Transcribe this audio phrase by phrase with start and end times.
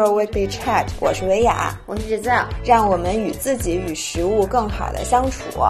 [0.00, 5.60] Girl Weekly Chat，我是维雅，我是 Giselle，让我们与自己与食物更好的相处。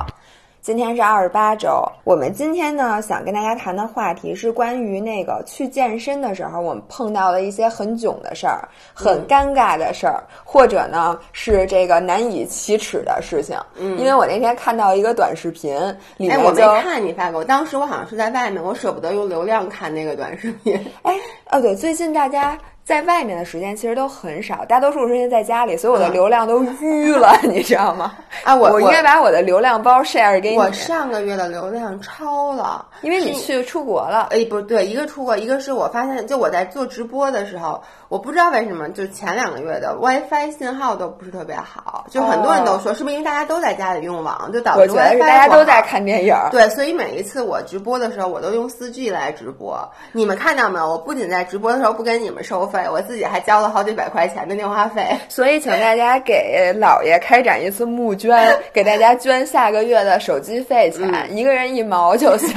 [0.60, 13.58] 今天是二十八周，我们今天呢想跟大家谈的话题是关于那个去健身的时候，我们碰到了一些很囧的事儿、很尴尬的事儿，或者呢是这个难以启齿的事情。
[13.80, 15.74] 嗯，因为我那天看到一个短视频，
[16.18, 20.80] 里面我没看你发给我，当时我好像是在外面，我舍不得用流量看那个短视频。
[21.02, 21.16] 哎，
[21.50, 22.56] 哦对，最近大家。
[22.90, 28.16] 在外面的时间其实都很少，大多数时间在家里，所以我的流量都淤了， 你知道吗？
[28.42, 30.56] 啊，我我应该把我的流量包 share 给你。
[30.56, 34.26] 我上个月的流量超了，因为你去出国了。
[34.32, 46.34] 哎，不对，一个出国，一个是我发现，就我在做直播的时候，我不知道为什么，就前两个月的 WiFi 信号都不是特别好，就很多人都说，是不是因为大家都在家里用网，就导致 WiFi 大家都在看电影。
[46.50, 49.88] 对，所以每一次我直播的时候，我都用四 G 来直播。
[50.10, 50.88] 你们看到没有？
[50.90, 53.60] 我不仅在直播的时候不跟你们收费，我自己还交。
[53.60, 62.50] 了好几百块钱的电话费， 所以请大家给姥爷开展一次募捐， 给大家捐下个月的手机费钱，一个人一毛就行。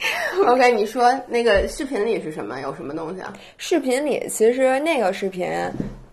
[0.46, 2.60] OK，你说那个视频里是什么？
[2.60, 3.32] 有什么东西啊？
[3.56, 5.48] 视频里其实那个视频。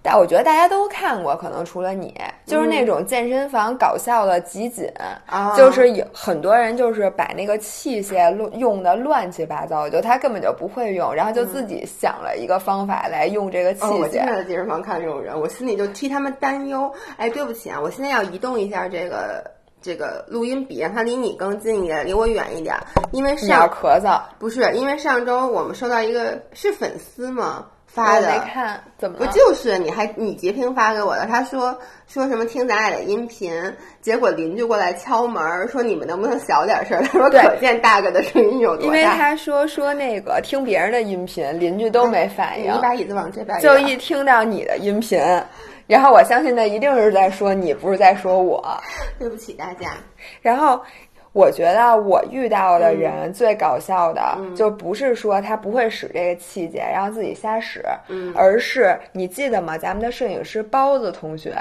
[0.09, 4.89] 但我觉得大家都看过，可能除了你，就是那种健身房搞笑的集锦，
[5.57, 13.97] 就是有很多人就是把那个器械用的乱七八糟，就他根本就不会用，然后就自己想了一个方法来用这个器械。
[13.97, 16.89] 我经常在健身房看这种人，我心里就替他们担忧。
[17.17, 19.43] 哎，对不起啊，我现在要移动一下这个
[19.81, 22.75] 这个录音笔，让它离你更近一点，离我远一点，
[23.11, 27.65] 因为上咳嗽不是因为上周我们收到一个是粉丝吗？
[27.85, 31.25] 发的没看怎么不就是你还你截屏发给我的？
[31.25, 31.75] 他说
[32.05, 37.01] 说什么听咱俩的音频，结果邻居过来敲门说你们能不能小点声？
[37.05, 38.85] 他说可见大哥的声音有多大。
[38.85, 42.71] 因为他说说那个听别人的音频，邻居都没反应。
[42.71, 45.19] 你把椅子往这边，就一听到你的音频，
[45.87, 48.63] 然后我相信他一定是在说你，不是在说我。
[49.17, 49.91] 对不起大家。
[50.41, 50.79] 然后。
[51.33, 57.85] 我觉得我遇到的人最搞笑的，就不是说他不会使这个器械，然后自己瞎使，
[58.33, 59.77] 而是你记得吗？
[59.77, 61.53] 咱们的摄影师包子同学。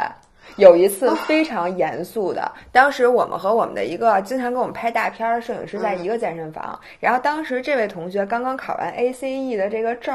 [0.57, 10.15] 有一次非常严肃的，当时我们和我们的一个经常给我们拍大片儿摄影师在一个健身房，然后当时这位同学刚刚考完 ACE 的这个证，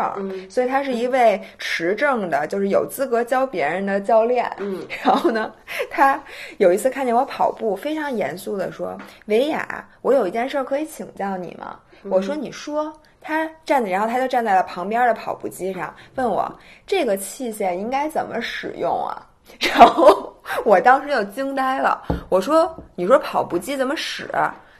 [0.49, 4.51] 所以他是一位持证的，就是有资格教别人的教练。
[4.57, 5.53] 嗯，然后呢，
[5.89, 6.21] 他
[6.57, 8.97] 有一次看见我跑步，非常严肃的说
[9.27, 12.91] ：“维雅，我有一件事可以请教你吗？”我说：“你说。”
[13.23, 16.51] 他站，然后他就站在了旁边的跑步机上，问我
[16.87, 19.21] 这个器械应该怎么使用啊？
[19.75, 24.29] 然后我当时就惊呆了，我说：“你说跑步机怎么使？”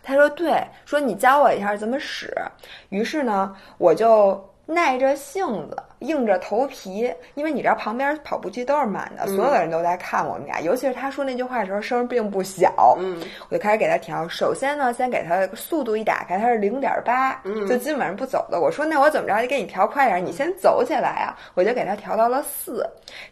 [0.04, 2.34] 他说：“对，说你教我一下怎么使。”
[2.90, 5.78] 于是呢，我就耐着性子。
[6.02, 10.60] 硬着头皮，因为你知道旁边跑步机都是满的，所有的人都在看我们俩。
[10.60, 12.96] 尤其是他说那句话的时候，声并不小。
[13.00, 14.28] 嗯，我就开始给他调。
[14.28, 17.34] 首先呢，先给他速度一打开，他是零点八，
[17.68, 18.60] 就基本上不走的。
[18.60, 20.24] 我说那我怎么着也给你调快点？
[20.26, 21.38] 你先走起来啊！
[21.54, 22.84] 我就给他调到了四。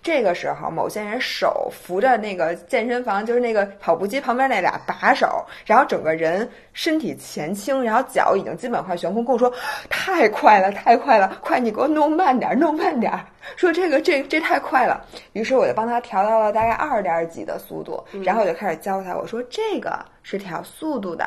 [0.03, 9.51] 这个时候，某些人手扶着那个健身房，就是那个跑步机旁边那俩把手，然后整个人身体前倾，然后脚已经基本快悬空，跟我说
[9.89, 12.58] 太快了，太快了，快你给我弄慢点。
[12.59, 13.25] 弄慢点儿，
[13.55, 15.03] 说这个这这太快了，
[15.33, 21.25] 于是我就帮他调到了大概二点几的速度，然后我就开始教他，我说这个是调速度的，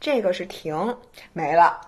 [0.00, 0.96] 这个是停，
[1.32, 1.80] 没了。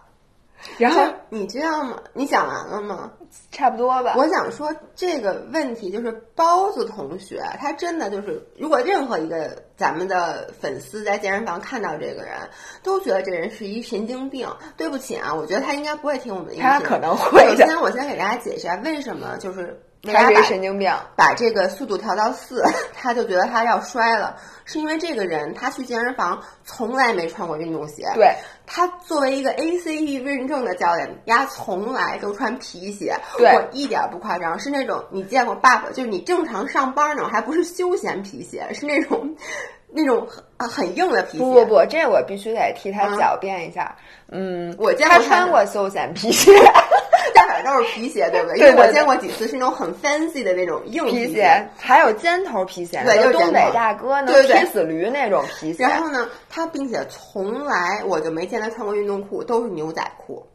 [0.79, 2.01] 然后你知道吗？
[2.13, 3.13] 你讲完了吗？
[3.51, 4.15] 差不多吧。
[4.17, 12.33] 我想说这个问题就是包子同学，他真的就是，如果任何一个咱们的粉丝在健身房看到这个人，
[12.83, 14.49] 都觉得这人是一神经病。
[14.77, 16.61] 对不起啊，我觉得他应该不会听我们的。
[16.61, 17.47] 他可能会。
[17.51, 19.81] 首先，我先给大家解释一下为什么就是。
[20.13, 22.63] 他是神经病，把这个速度调到四，
[22.95, 28.05] 他就觉得他要摔了，是因为这个人他去健身房从来没穿过运动鞋。
[28.15, 28.35] 对，
[28.67, 33.17] 他作为一个 ACE 认证的教练，丫从来都穿皮鞋。
[33.39, 39.35] 对，我一点不夸张，是那种你见过爸爸，就是你正常上班那种，还不是休闲皮鞋，是那种
[39.91, 40.27] 那种
[40.59, 41.45] 很很硬的皮鞋。
[41.45, 43.97] 不不不，这我必须得替他狡辩一下。
[44.29, 46.53] 嗯，我见他穿过休闲皮鞋。
[47.65, 48.59] 都是皮鞋，对不对？
[48.59, 55.83] 因为我见过几次是那种很 fancy 的那种硬皮鞋，还有尖头皮鞋，对，就是东北大哥能踢死驴那种皮鞋。
[55.85, 60.47] 然后呢，他并且从来我就没见他穿过运动裤，都是牛仔裤。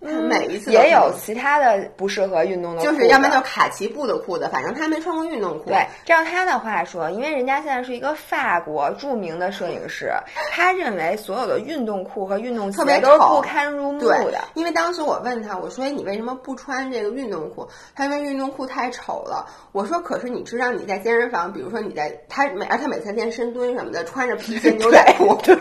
[0.00, 5.70] 每一次也有其他的不适合运动的，就是要么就卡其布的裤子，反正他没穿过运动裤。
[5.70, 10.12] 对，照他的话说，因为人家现在是一个法国著名的摄影师，
[10.52, 14.38] 他认为所有的运动裤和运动鞋都是不堪入目的。
[14.54, 17.68] 因为当时我问他，我说你为什么不穿这个运动裤？
[17.96, 19.46] 他因为运动裤太丑了。
[19.72, 25.56] 我说可是你知道你在健身房，比如说你在他每而他每次练深蹲什么的，穿着皮鞋 牛仔裤，对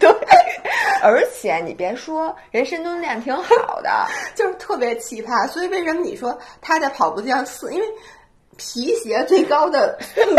[0.00, 0.10] 对。
[1.02, 5.46] 而且你别说，人深蹲练挺好的， 就是特别奇葩。
[5.48, 7.72] 所以为什么你说他在跑步机上四？
[7.72, 7.86] 因为
[8.58, 10.34] 皮鞋最高的速度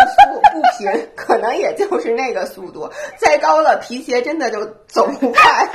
[0.52, 5.70] 步频可能也就是那个速度， 再高了皮鞋真的就走不快，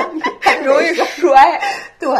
[0.64, 1.60] 容易摔。
[2.00, 2.10] 对，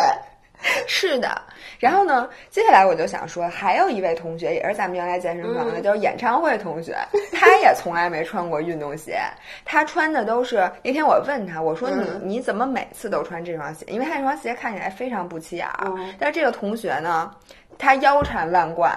[0.87, 1.43] 是的。
[1.83, 6.97] 然后呢，接下来我就想说，还有一位同学也是咱们原来健身房的，就是演唱会同学，
[7.35, 9.19] 他也从来没穿过运动鞋，
[9.65, 13.85] 他穿的都是那天我问他，我说你你怎么每次都穿这双鞋？
[13.89, 15.91] 因为他这双鞋看起来非常不起眼儿。
[16.21, 17.29] 但是这个同学呢，
[17.77, 18.95] 他腰缠万贯，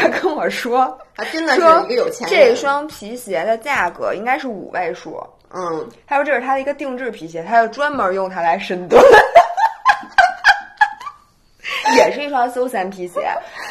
[0.00, 2.30] 他跟我说，他真的是一个有钱人。
[2.30, 5.22] 这双皮鞋的价格应该是五位数。
[5.54, 8.98] 嗯，他说这是他的一个定制皮鞋，他就专门用它来深蹲。
[11.96, 13.20] 也是一双休闲皮鞋，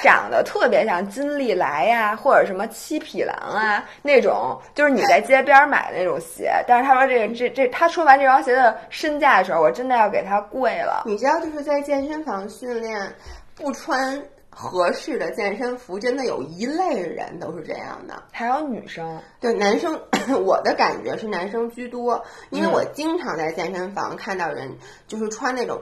[0.03, 6.51] 长得特别像金利来呀，或者什么七匹狼啊那种，就是你在街边买的那种鞋。
[6.67, 11.03] 但是他说这个这这，他说完这双鞋的身价的时候，我真的要给他跪了。
[11.05, 13.13] 你知道，就是在健身房训练，
[13.55, 18.21] 不穿合适的健身服，真的有一类人都是这样的。
[18.31, 19.99] 还有女生，对男生，
[20.45, 24.77] 我的感觉是男生居多，因为我经常在健身房看到人
[25.07, 25.79] 就是穿那种。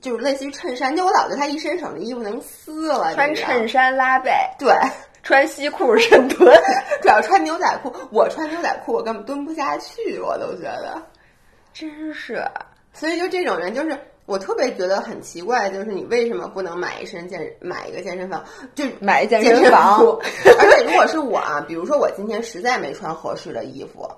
[0.00, 3.14] 就是类似于衬衫，就我老觉得他一伸手，那衣服能撕了。
[3.14, 4.72] 穿衬衫拉背，对，
[5.22, 6.54] 穿西裤深蹲，
[7.02, 7.92] 主要穿牛仔裤。
[8.10, 11.02] 我穿牛仔裤，我根本蹲不下去，我都觉得，
[11.72, 12.44] 真是。
[12.92, 20.00] 所以就这种人，就是我特别觉得很奇怪，就是你为什么不能买一身健，买一个健身房，就买一健身房？
[20.58, 24.08] 而且如果是我啊，比如说我今天实在没穿合适的衣服。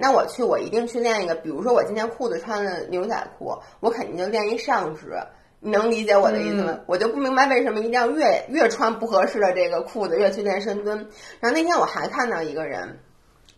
[0.00, 1.34] 那我去，我一定去练一个。
[1.34, 5.18] 比如说，我今天裤子穿的牛仔裤，我肯定就练一上肢。
[5.58, 6.78] 你能理解我的意思吗？
[6.86, 10.96] 我就不明白为什么一定要越越穿不合适的这个裤子越去练深蹲。
[11.40, 13.00] 然后那天我还看到一个人，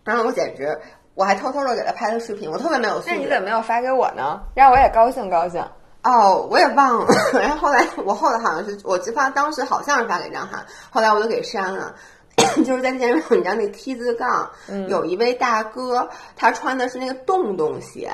[0.02, 0.80] 然后我简直，
[1.14, 2.50] 我还偷偷的给他拍了视频。
[2.50, 3.10] 我特别没有素质。
[3.10, 4.40] 那你怎么没有发给我呢？
[4.54, 5.62] 让我也高兴高兴。
[6.02, 7.06] 哦，我也忘了。
[7.38, 11.94] 然后后来我后来好像是我发，当时好像是发给张翰，后来我就给删了。
[12.64, 14.50] 就是在健身房，你知道那 T 字杠，
[14.88, 18.10] 有一位大哥，他穿的是那个洞洞鞋，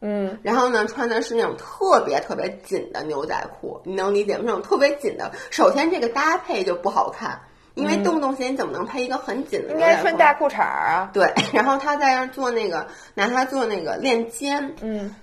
[0.00, 4.44] 嗯，然后呢，穿的是那种特别特别紧的牛仔裤，你能理解吗？
[4.46, 7.40] 那种特别紧的，首先这个搭配就不好看，
[7.74, 9.74] 因为洞洞鞋你怎么能配一个很紧的？
[9.74, 11.10] 应该穿大裤衩啊。
[11.12, 15.14] 对， 然后他在那做那个，拿它做那个练肩，嗯。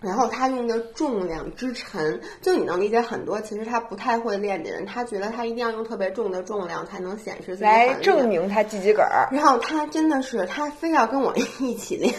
[0.00, 3.40] 然后他用的重量之沉，就你能理解很多。
[3.40, 9.26] 其实他不太会练的人，他觉得他一定要用特别重的重量才能显示自己来证明他积极个儿。
[9.32, 12.12] 然后他真的是，他非要跟我一起练。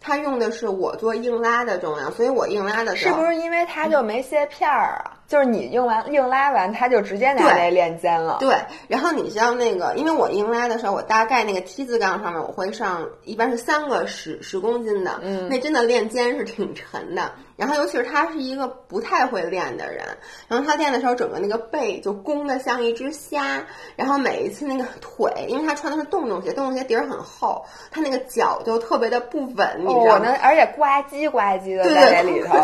[0.00, 5.11] 他用的是我做硬拉的重量，所以我硬拉的时候是不是因为他就没卸片儿啊？
[5.32, 8.36] 就是你用完硬拉完，他就直接拿那练肩了。
[8.38, 8.54] 对，
[8.86, 17.32] 然后你像那个，因为我硬拉的时候，我大概那个 T 字杠上面我会上，一般是三个十十公斤的，嗯，那真的练肩是挺沉的。
[17.56, 20.04] 然后尤其是他是一个不太会练的人，
[20.48, 23.64] 然后他练的时候，整个那个背就弓的像一只虾，
[23.96, 30.36] 然后每一次那个腿，因为他穿的是洞洞鞋，洞洞鞋底儿很厚，他那个脚就特别的不稳，你知道吗？
[30.42, 32.56] 而且呱唧呱唧的在里头。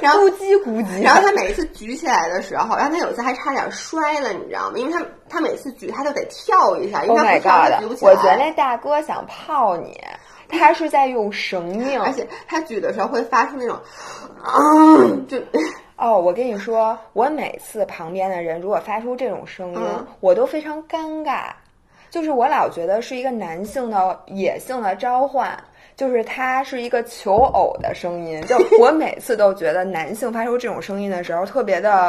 [0.00, 4.76] 然后咕叽咕叽，然后他每一次举起来的时候，然后他有一次还差点摔了，你知道吗？
[4.76, 8.10] 因为他他每次举他就得跳一下，因为他不跳他举不起来。
[8.10, 9.98] 我觉得那大哥想泡你，
[10.48, 13.76] 他是在用绳命，而且他举的时候会发出那种，
[14.42, 14.52] 啊，
[15.28, 15.38] 就
[15.96, 19.80] 哦，我跟你说，我每次旁边的人如果发出这种声音，
[20.20, 21.50] 我都非常尴尬，
[22.10, 25.56] 就是我老觉得是一个男性的野性的召唤。
[25.96, 32.08] 就是他是一个求偶的声音，就我每次都觉得男性发出这种声音的时候特别的，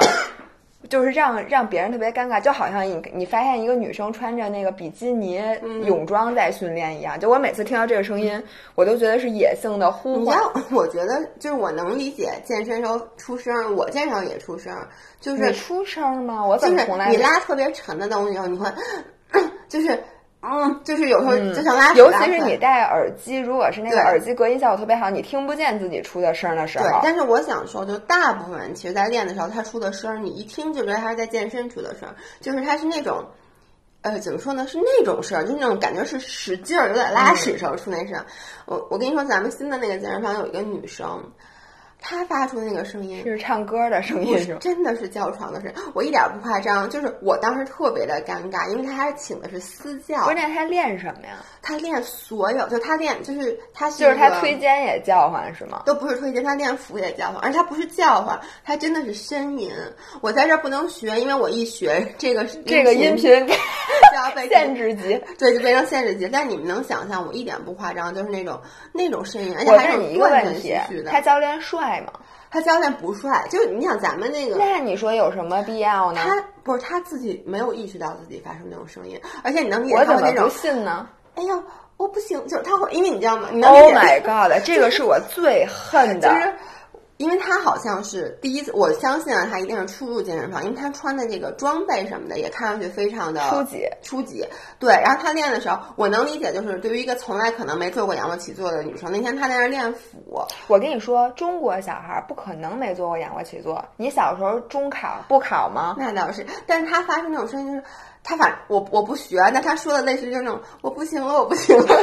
[0.89, 5.41] 就是让让别人特别尴尬，就好像你你发现一个女生穿着那个比基尼
[5.83, 7.19] 泳装在训练一样。
[7.19, 8.41] 就我每次听到这个声音，
[8.75, 10.37] 我都觉得是野性的呼唤。
[10.71, 14.73] 我觉得就是我能理解健身时候出声，我健身也出声，
[15.19, 16.45] 就是出声吗？
[16.45, 18.69] 我怎么从来你拉特别沉的东西，你会
[19.67, 19.99] 就是。
[20.47, 26.85] 嗯，就是有时候就像拉尤其是你戴耳机，如果是那个耳机隔音效果特别好，你听不见自己出的声的时候。
[26.85, 32.07] 对，但是我想说，就大部分人其实，在练的时候，他出的声，你一听就知道他是在健身出的声，
[32.41, 33.25] 就是他是那种，
[34.01, 34.67] 呃，怎么说呢？
[34.67, 38.23] 是那种声，就是那种感觉是使劲儿、有点拉屎时候出那声。
[38.65, 41.31] 我我跟你说，咱们新的那个健身房有一个女生。
[42.07, 44.37] 他发出那个声音是唱歌的声音？
[44.59, 46.87] 真的是叫床的声音，我一点不夸张。
[46.87, 50.23] 就是我当时特别的尴尬，因为他还请的是私教。
[50.23, 51.37] 关键他练什么呀？
[51.63, 55.81] 他练所有，就他练，就是他是就是他推肩也叫唤是吗？
[55.83, 59.71] 都不是推肩，他练腹也叫唤，而且他不是叫唤，他真的是呻吟。
[60.21, 66.29] 我在这儿不能学，因为我一学这个这个音频就要被限制级，对，就变成限制级。
[66.31, 68.61] 但你们能想象，我一点不夸张，就是那种
[68.93, 70.75] 那种声音，而且还是一个问题，
[71.09, 72.13] 他教练帅吗？
[72.51, 76.21] 他教练不帅，就你想咱们那个，那你说有什么必要呢？
[76.23, 81.07] 他不是他自己没有意识到自己发出那种声音，而且你能理解我怎么不信呢？
[81.35, 81.63] 哎呀，
[81.97, 86.29] 我不行，就是他会，因为你知道吗？Oh my god，这个是我最恨的。
[87.17, 93.87] 因为他好像是第一次，我相信啊，他一定是初入健身房，因为他穿的这个装备什么的也看上去非常的初级。
[94.01, 94.45] 初级，
[94.79, 94.93] 对。
[94.95, 100.45] 然后他练的时候，我能理解，就是对于一个从来可能没做过仰卧起坐的女生，那天她在那练腹。
[100.67, 103.83] 我跟你说，中国小孩不可能没做过仰卧起坐。
[103.95, 105.95] 你小时候中考不考吗？
[105.97, 106.45] 那倒是。
[106.67, 107.83] 但是他发出那种声音，就是
[108.23, 111.85] 他反我我不学，那他说的类似于那种我不行了，我不行了。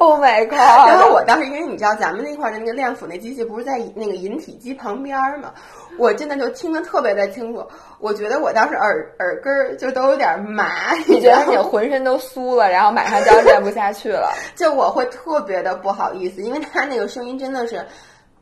[0.00, 0.88] Oh my god！
[0.88, 5.52] 然后我当时，因为你知道咱们那块的那个练腹那机器不是在那个引体机旁边吗？
[5.98, 7.62] 我真的就听得特别的清楚。
[7.98, 14.32] 我觉得我当时耳耳根儿就都有点麻， 你觉得你浑身都酥了，然后马上就要练不下去了。
[14.56, 17.86] 就我会特别的不好意思，因为他那个声音真的是，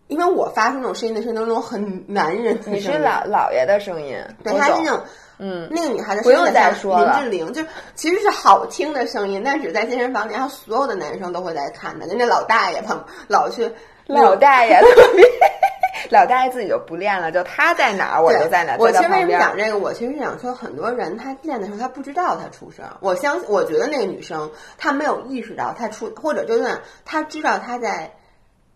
[0.06, 5.00] 因为我发出那种声音的声音都是那种很男人的声音，你是老老爷的声音，对，他是那种。
[5.38, 7.04] 嗯，那个女孩子不用再说。
[7.04, 7.62] 林志玲就
[7.94, 13.72] 其实是好听的声音，但只在健身房里，然后所有的男生都会在看的，就那老大爷他老去。
[14.06, 14.80] 老大爷，
[16.08, 18.78] 老大爷自己就不练了，就他在哪儿我就在哪儿。
[18.78, 19.76] 我其实为什么讲这个？
[19.76, 22.84] 我其实是想说，很多人他练的时候他不知道他出声。
[23.00, 28.10] 我相信，我觉得那个女生她没有意识到她出，或者就算她知道她在。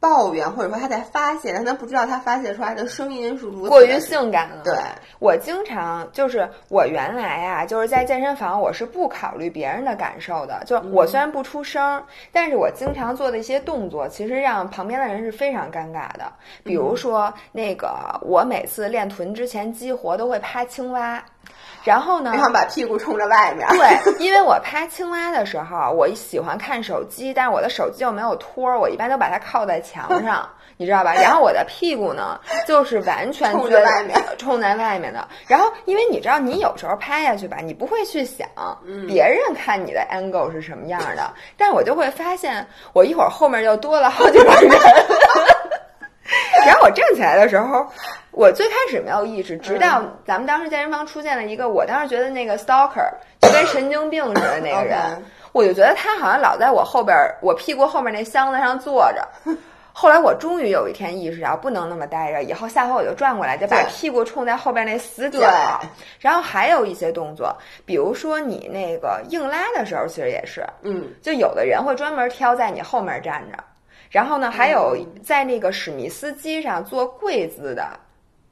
[0.03, 4.61] 抱怨，或者说他在发泄，但他不知道他发泄出来的声音是如此过于性感了。
[4.65, 4.75] 对
[5.21, 10.61] 我经常就是我原来啊，就是在健身房，我是不考虑别人的感受的。
[10.67, 16.33] 就我虽然不出声，但是我经常做的一些动作，其实让旁边的人是非常尴尬的。
[16.65, 21.23] 比如说那个，我每次练臀之前激活都会趴青蛙。
[21.85, 22.31] 然后呢？
[22.33, 23.67] 然后把屁股冲着外面。
[23.71, 31.13] 对， 因为我拍青蛙的时候，我喜欢看手机，但是我的手机又没有托儿，我一般都把它靠在墙上， 你知道吧？
[31.15, 35.27] 然后我的屁股呢，就是完全冲着外面， 冲在外面的。
[35.49, 38.47] 然后，因为你知道，你有时候拍下去吧，你不会去想
[39.09, 44.71] 别人看你的 angle 是什么样的，但是我就会发现，我一会儿后面又多了好几个人。
[46.67, 47.87] 然后我站起来的时候，
[48.31, 53.09] 我最开始没有意识，直到咱们当时健身房出现了一个，我当时觉得那个 stalker
[53.41, 55.01] 就跟神经病似的那个人，
[55.53, 59.27] 我就觉得他好像老在我后边，我屁股后面那箱子上坐着。
[59.95, 65.39] 后来我终于有一天意识到不能那么待着，以后下回我就转过来，就把屁股冲在后边那死角。
[66.19, 73.59] 然后还有一些动作，比如说你那个硬拉的时候，其实也是，嗯，就有的人会专门挑在你后面站着。
[74.13, 77.99] 然后呢，还有在那个史密斯机上做跪姿的，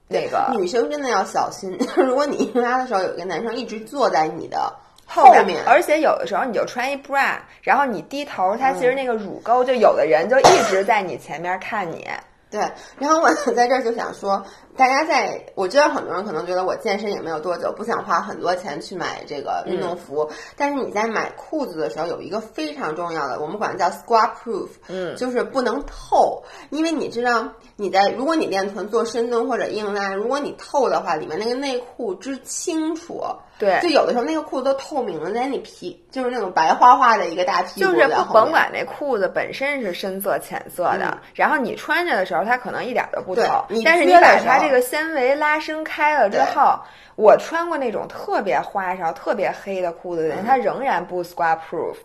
[0.08, 1.78] 那个女生真的要小心。
[1.94, 4.72] 如果你硬拉的时候有一个男生一直坐在你的
[5.06, 12.08] 后面，而且有的时候你就穿一 bra，然后你低头，他其实那个乳沟就有的人就一直在你前面看你。
[12.50, 12.60] 对，
[12.98, 14.44] 然后我 在这儿就想说，
[14.76, 27.46] 大家在我知道很多人可能觉得我健身也没有多久，不想花很多钱去买这个运动服，但是你在买裤子的时候有一个非常重要的，我们管它叫 squat proof，嗯，就是不能透，因为你知道
[27.76, 33.22] 你在如果你练臀做深蹲或者硬拉，如果你透的话，里面那个内裤之清楚。
[33.58, 37.92] 对，就有的时候那个裤子都透明了，在你皮就是那种白花花的一个大屁股。
[37.92, 43.42] 就是甭管那裤子本身是深色浅色的，然后你穿着的时候，它可能一点都不透。
[43.84, 46.78] 但是你把它这个纤维拉伸开了之后，
[47.16, 51.96] 我穿过那种特别花哨、特别黑的裤子它仍然不 squat proof。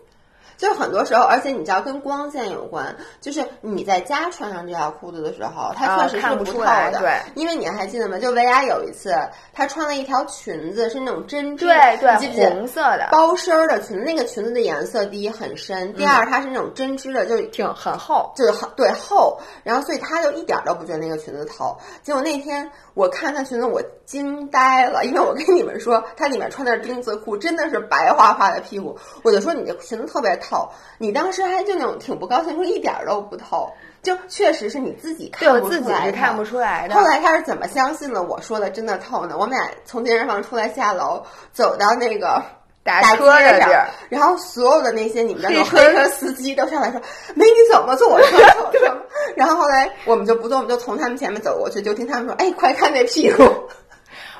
[0.56, 6.98] 就很多时候，而且你知道跟光线有关，就是你在家穿上这条裤子的时候，它确实是不透的。
[6.98, 8.18] 对，因为你还记得吗？
[8.18, 9.14] 就维娅有一次，
[9.52, 14.04] 她穿了一条裙子，是那种针织，对对，红色的包身儿的裙子。
[14.06, 19.38] 那个裙子的颜色，第一很深，第二它是那种针织的，就挺很厚，就是很对厚。
[19.62, 21.76] 然后所以她就一点都不觉得那个裙子透。
[22.02, 28.96] 结果那天我看她裙子，我惊呆了，因为我跟你们说，她里面穿的是丁字裤，真的是白花花的屁股。
[29.22, 30.34] 我就说你这裙子特别。
[30.48, 33.70] 透，你当时还就那种挺不高兴，说一点都不透，
[34.02, 36.94] 就确实是你自己看不出来，自己是看不出来的。
[36.94, 39.36] 后来他是怎么相信了我说的真的透呢？
[39.38, 41.22] 我们俩从健身房出来下楼，
[41.52, 42.42] 走到那个
[42.84, 47.00] 打车的地儿，然后所有的那些你们的黑车黑车司机都上来说
[47.34, 48.36] ：“美女怎么坐我车？
[48.38, 49.02] 坐我车。”
[49.34, 53.42] 然后后来我们就不坐，我们就从他们前面走过去，就听他们说：“哎，快看那屁股。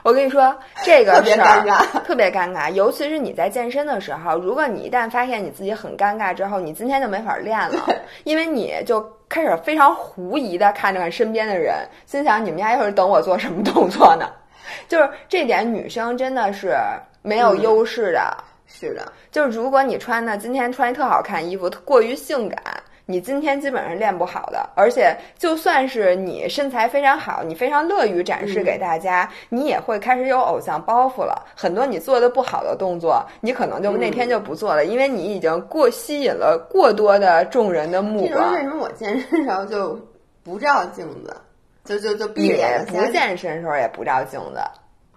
[0.06, 7.84] 我跟你说，这个特别事儿尴尬特别尴尬，尤其是你在健身的时候，如果你一旦发现你自己很尴尬之后，你今天就没法练了，
[8.22, 11.74] 因为你就开始非常狐疑的看着看身边的人，
[12.06, 14.30] 心想你们家又是等我做什么动作呢？
[14.86, 16.76] 就是这点，女生真的是
[17.22, 18.32] 没有优势的。”
[18.68, 22.60] 是的，就是如果你穿的今天穿一特好看衣服，过于性感，
[23.06, 24.68] 你今天基本上练不好的。
[24.74, 31.46] 而且就算是你身材非常好，你非常乐于展示给大家，你也会开始有偶像包袱了。
[31.56, 38.60] 很多你做的不好的动作，你可能就那天就不做了，因为你已经过吸引了过多的众人的目光这就是为。
[38.62, 39.98] 什么我健身时候就
[40.42, 41.36] 不照镜子，
[41.84, 44.60] 就就就闭眼不健身时候也不照镜子。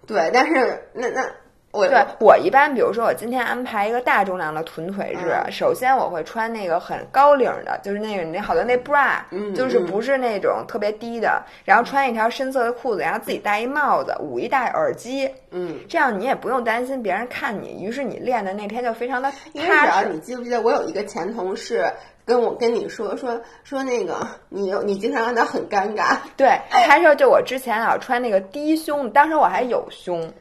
[0.08, 1.22] 对，但是那那
[1.72, 2.04] 我对。
[2.20, 5.52] 我一般，比如说我今天安排一个大重量的臀腿日，嗯。
[5.52, 20.10] 首先我会穿那个很高领的，就是那个那好多那 bra，、嗯就是不是那种特别低的，然后穿一条深色的裤子，然后自己戴一帽子，捂一戴耳机，嗯，这样你也不用担心别人看你，于是你练的那天就非常的因为主要踏实。
[20.10, 21.86] 你记不记得我有一个前同事
[22.26, 30.32] 跟我跟你说说说那个你你经常让他很尴尬，对，他说就我之前老穿那个低胸，当时我还有胸，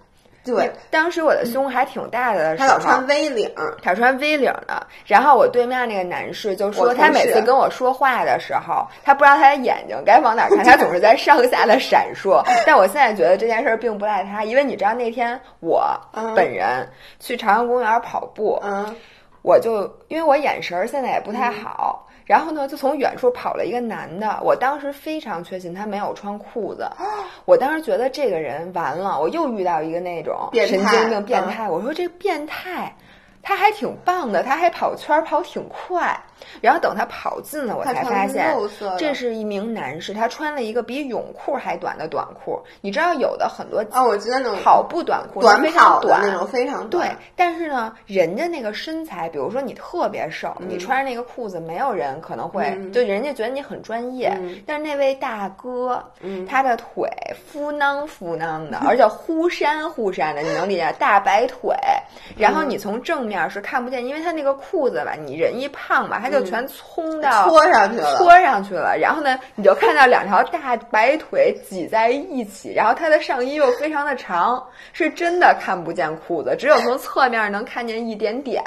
[0.57, 3.51] 对当时我的胸还挺大的的时候，他老穿 V 领，
[3.83, 12.43] 他穿 V 领的，然后我对面那个男士就说，他每次跟我说话的时候，他不知道他的眼睛该往哪儿看，他总是在上下的闪烁。
[12.67, 16.89] 但我现在觉得这件事儿并不赖他，因为你知道那天我嗯本人
[17.21, 18.95] 去朝阳公园跑步，嗯，
[19.43, 22.08] 我就因为我眼神儿现在也不太好。
[22.29, 26.87] 然后呢，就从远处跑了一个男的，我当时非常确信他没有穿裤子，
[27.47, 31.49] 我当时觉得这个人完了，我又遇到一个那种神经病变嗯。
[31.49, 32.95] 态，我说这变态，
[33.43, 36.19] 他还挺棒的，他还跑圈儿跑挺快。
[36.61, 38.55] 然后等他跑近了，我才发现
[38.97, 42.63] 这是一名男士，他穿了一个比泳裤还短的短裤。
[42.81, 54.29] 你知道有的很多哦，我觉得那种跑步短裤短跑的短那种非常对短，，但是呢，人家那个身材，比如说你特别瘦，你穿着那个裤子，没有人可能会，嗯就人家觉得你很专业。
[54.41, 57.09] 嗯但是那位大哥，嗯他的腿
[57.47, 60.95] 夫囊夫囊的，而且忽闪忽闪的，你能理解？
[61.01, 61.75] 大白腿，
[62.39, 67.47] 然后你从正面是看不见，因为他那个裤子吧，你人一胖吧，他就全冲到。
[67.47, 78.65] 搓上去了，搓上去了，然后呢，你就看到两条大白腿挤在一起，然后他的上衣又非常的长，是真的看不见裤子，只有从侧面能看见一点点。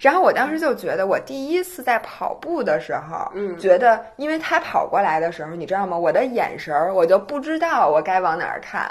[0.00, 5.94] 然后我当时就觉得，我第一次在跑步的时候，嗯觉得因为他跑过来的时候，你知道吗？
[5.96, 8.90] 我的眼神儿我就不知道我该往哪儿看。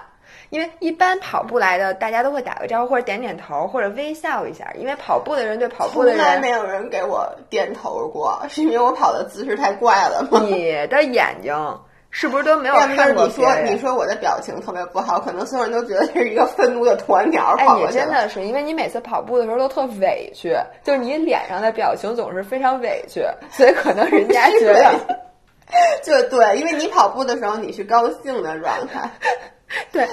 [0.49, 4.71] 因为一般跑步来的，大家都会打个招呼，或者点点头，或者微笑一下。
[4.75, 10.41] 因为跑步的人对跑步从的人，来没有人给我点头过， 是因为我跑的姿势太怪了吗？
[10.41, 11.53] 你的眼睛
[12.11, 18.05] 是不是都没有看过你说你说我的表情特别不好，可能所有人都觉得这是一个愤怒的鸵鸟 哎，你跑过去了。
[18.05, 25.19] 真的是，因为你每次跑步的时候都特委屈，就是你脸上的表情总是非常委屈， 所以可能人家觉得，
[26.03, 29.07] 就对，因为你跑步的时候你是高兴的状态。
[29.91, 30.07] 对。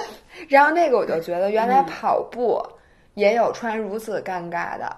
[0.47, 2.61] 然后那个我就觉得，原来嗯跑步
[3.13, 4.95] 也有穿如此尴尬的。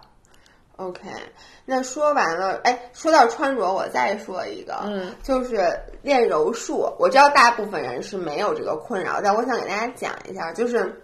[0.78, 1.02] OK，
[1.66, 6.90] 那说完了，哎，说到穿着，我再说一个，嗯，就是练柔术。
[6.98, 11.02] 我知道大部分人是没有这个困扰，但我想给大家讲一下，就是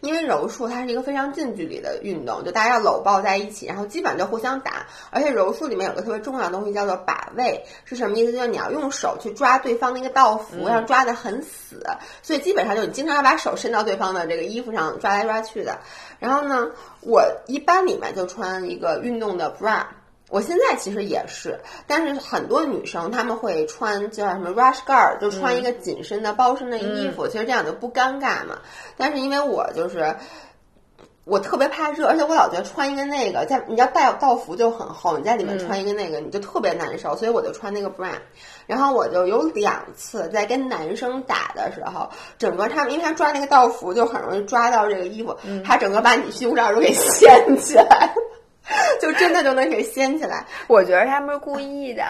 [0.00, 4.86] 因为柔术它是一个非常近距离的运动，就大家要搂抱在一起，然后基本上就互相打。
[5.10, 8.32] 而且柔术里面有个特别重要的东西叫做把位，是什么意思？
[8.32, 11.84] 就是你要用手去抓对方那个道服，要抓得很死，
[12.22, 15.78] 所以基本上就你经常要把手伸到对方的这个衣服上抓来抓去的。
[16.18, 16.68] 然后呢，
[17.00, 19.84] 我一般里面就穿一个运动的 bra。
[20.30, 28.58] 我现在其实也是，但是很多女生她们会穿叫什么 rush guard，就穿一个紧身的包身的衣服，其实这样就不尴尬嘛。
[28.96, 30.14] 但是因为我就是
[31.24, 38.10] 我特别怕热，而且我老觉得穿一个那个在你要带道服就很厚，你在里面穿一个那个、你就特别难受，所以我就穿那个 bra。
[38.66, 48.14] 然后我就有两次在跟男生打的时候，整个他们因为他抓那个道服就很容易抓到这个衣服，他整个把你胸罩都给掀起来。
[49.00, 52.04] 就真的就能给掀起来，我觉得他们是故意的。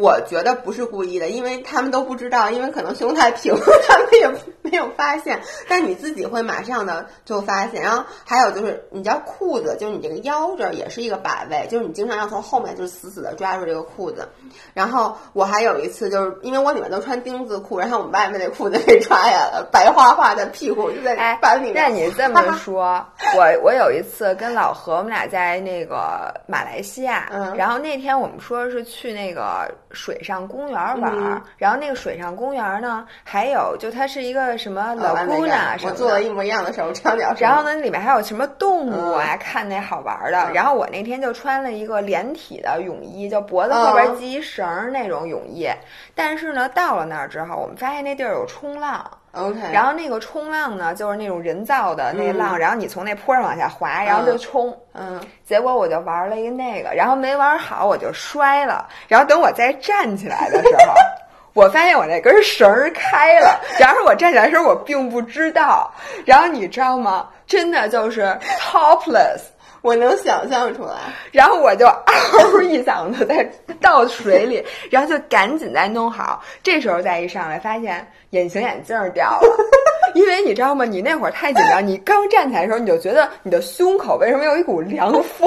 [0.00, 3.54] 我觉得不是故意的，因为他们都不知道，因为可能胸太平，
[3.86, 4.28] 他们也
[4.62, 5.40] 没有发现。
[5.68, 7.80] 但你自己会马上的就发现。
[7.80, 14.28] 然后还有就是，你知道裤子，就是你这个腰这儿也是一个把位，就是你经常要从后面就死死的抓住这个裤子。
[14.72, 21.74] 然后我还有一次，就是因为我里面都穿丁字裤，然后我外面那裤子被抓下来了，白花花的屁股就在把里面。
[21.74, 23.04] 那你 这么说，
[23.36, 29.70] 我我有一次跟老何，我们俩在那个马来西亚，嗯然后那天我们说是去那个。
[29.94, 37.32] 水上公园玩儿，然后那个水上公园呢，还有就它是一个什么老姑娘什么，我做了一模一样的事儿，我唱表。
[37.38, 39.36] 然后呢，里面还有什么动物啊？
[39.38, 40.50] 看那好玩的。
[40.52, 45.68] 然后我那天就穿了一个连体的泳衣，就脖子后边系一绳那种泳衣。
[46.14, 49.18] 但是呢，到了那儿之后，我们发现那地儿有冲浪。
[49.34, 54.76] OK，然后那个冲浪呢，就是那种人造的那浪，然后你从那坡上往下滑，然后就冲。
[54.92, 58.88] 嗯，结果我就玩了一个那个，然后没玩好，我就摔了。
[59.08, 60.94] 然后等我再站起来的时候，
[61.52, 63.60] 我发现我那根绳儿开了。
[63.78, 65.92] 然后我站起来的时候，我并不知道。
[66.24, 67.28] 然后你知道吗？
[67.46, 68.22] 真的就是
[68.60, 69.40] topless。
[69.84, 70.94] 我能想象出来，
[71.30, 73.46] 然后我就嗷一嗓子在
[73.82, 76.42] 倒水里， 然后就赶紧再弄好。
[76.62, 79.56] 这时候再一上来，发现隐形眼镜掉了，
[80.16, 80.86] 因为你知道吗？
[80.86, 85.46] 你那会儿太紧张，你刚站起来的时候，你就觉得你的胸口为什么有一股凉风？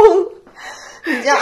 [1.03, 1.37] 你这样。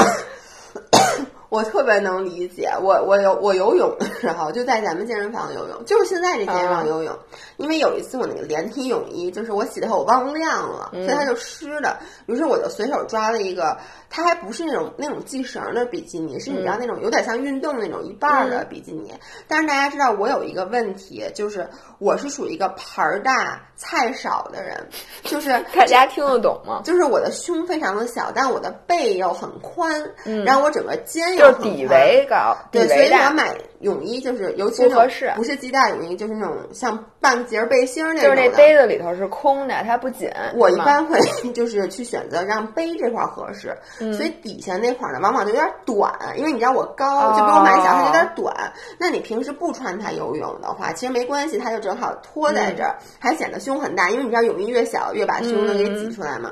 [1.56, 7.18] 我特别能理解，我我游我游泳的时候就在咱们健身房游泳，就是现在这健身房游泳，
[7.56, 13.78] 因为有一次我那个连体泳衣就是我洗的我忘晾了，所以它就湿的，于是我就随手抓了一个。
[14.08, 19.14] 它还不是那种那种系绳的比基尼，是你知道那种有点像运动那种一半的比基尼。
[19.46, 21.68] 但是大家知道我有一个问题，就是
[22.06, 24.88] 我是属于一个盘儿大菜少的人，
[25.26, 26.82] 就是大家听得懂吗？
[26.86, 30.00] 就是我的胸非常的小，但我的背又很宽，
[30.46, 40.28] 然后我整个肩又底围高，对，所以我买泳衣就是尤其合适，不是系带泳衣，就是那种像半截背心那种就是那杯子里头是空的，它不紧。
[40.56, 41.20] 我一般会
[41.54, 43.78] 就是去选择让杯这块合适。
[44.12, 48.74] 所以底下那块儿呢，往往就有点短，因为你知道我高，就比我蛮小，它有点短。
[48.98, 54.10] 那你平时不穿它游泳的话，其实没关系，它就正好托在这儿，还显得胸很大。
[54.10, 56.52] 因为你知道泳衣越小，越把胸能给挤出来嘛。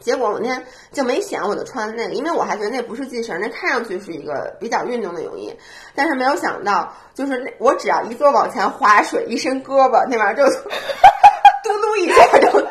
[0.00, 5.54] 结果我那天就没想，我就穿那个，因为我还觉得那不是系绳，那看上去是一个比较运动的泳衣。
[5.94, 10.44] 但是没有想到，就是那我只要一坐往前划水，一伸胳膊，那玩意儿就
[11.72, 12.66] 嘟嘟一下就。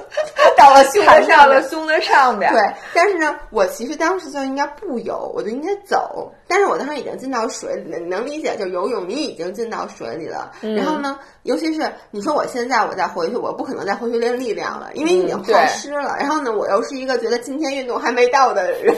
[0.57, 2.51] 到了胸，上了胸的上边。
[2.51, 2.61] 对，
[2.93, 6.31] 但是呢，我其实当时就应该不游，我就应该走。
[6.47, 8.55] 但是我当时已经进到水里了，你能理解？
[8.57, 10.51] 就游泳，你已经进到水里了。
[10.61, 16.17] 然后呢，尤其是你说我现在我再回去，我不可能再回去练力量了，因为已经泡湿了。
[16.19, 18.93] 然后呢，我又是一个觉得今天运动还没到的人。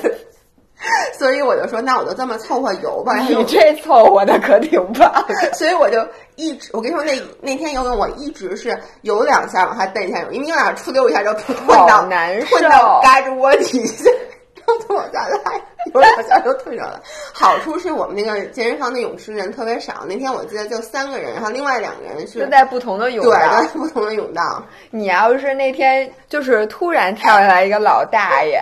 [1.17, 3.15] 所以我就说，那我就这么凑合游吧。
[3.19, 5.23] 你这凑合的可挺棒。
[5.53, 12.07] 所以我就一直，我跟你说，那那天游泳我一直是游两下往下蹬一下游，因为你往下出溜一下就困到
[12.49, 14.09] 困到嘎吱窝底下，
[14.55, 15.61] 然后再往下来，
[15.93, 16.99] 游两下就退上来。
[17.31, 24.63] 好处是我们那个健身房的泳池人特别少，那天我记得就三个人，然后另外两个人是在不同的泳对，在不同的泳道。
[24.89, 28.61] 你要是那天就是突然跳下来一个老大爷。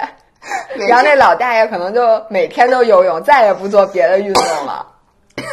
[0.87, 4.85] 然后那老大爷可能就每天都游泳，再也不做别的运动了。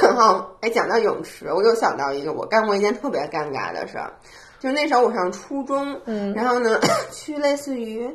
[0.02, 4.12] 然后，哎，讲到泳池，我又想到一个我干过一件特别尴尬的事儿，
[4.58, 6.80] 就是那时候我上初中，嗯，然后呢，
[7.12, 8.08] 去类似于，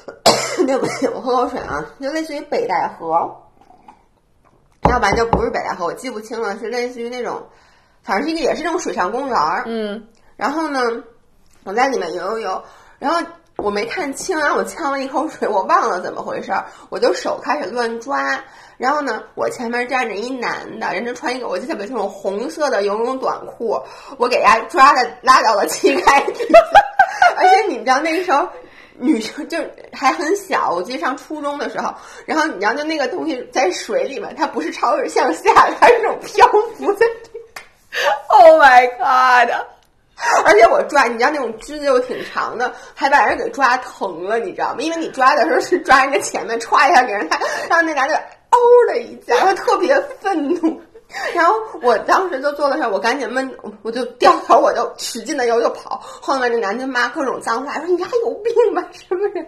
[0.66, 3.10] 对不起，我喝口水啊，就类似于北戴河，
[4.90, 7.42] 要不然就不是北戴河，我记不清了，是类似于那种，
[8.02, 10.80] 反正是一个也是这种水上公园儿，嗯，然后呢，
[11.64, 12.64] 我在里面游游游，
[12.98, 13.20] 然后。
[13.58, 18.40] 我没看清，然后我呛了一口水，我忘了怎么回事儿，我就手开始乱抓，
[18.76, 23.76] 然后呢，我前面站着一男的，人家穿一个我记得特别清楚红色的游泳短裤，
[24.16, 26.58] 我给他抓的拉到了膝盖底下，
[27.36, 28.48] 而且你知道那个时候
[28.96, 29.58] 女生就
[29.92, 31.92] 还很小，我记得上初中的时候，
[32.26, 37.04] 然后你知道就那个东西在水里面，它不是朝着向下，它是那种漂浮在
[38.28, 39.50] ，Oh my God！
[40.44, 44.76] 而且我抓，你知道那种枝子又挺长的，还把人给抓疼了，你知道吗？
[44.80, 48.14] 因为你抓的时候是抓人家前面，歘一下给人家，然后那男的
[48.50, 50.80] 嗷的一下，他特别愤怒。
[51.34, 53.50] 然后我当时就坐在那，我赶紧闷，
[53.82, 55.98] 我就掉头，我就使劲的又就跑。
[56.02, 59.46] 后面那男的骂各种脏话，说你丫有病吧，是不是？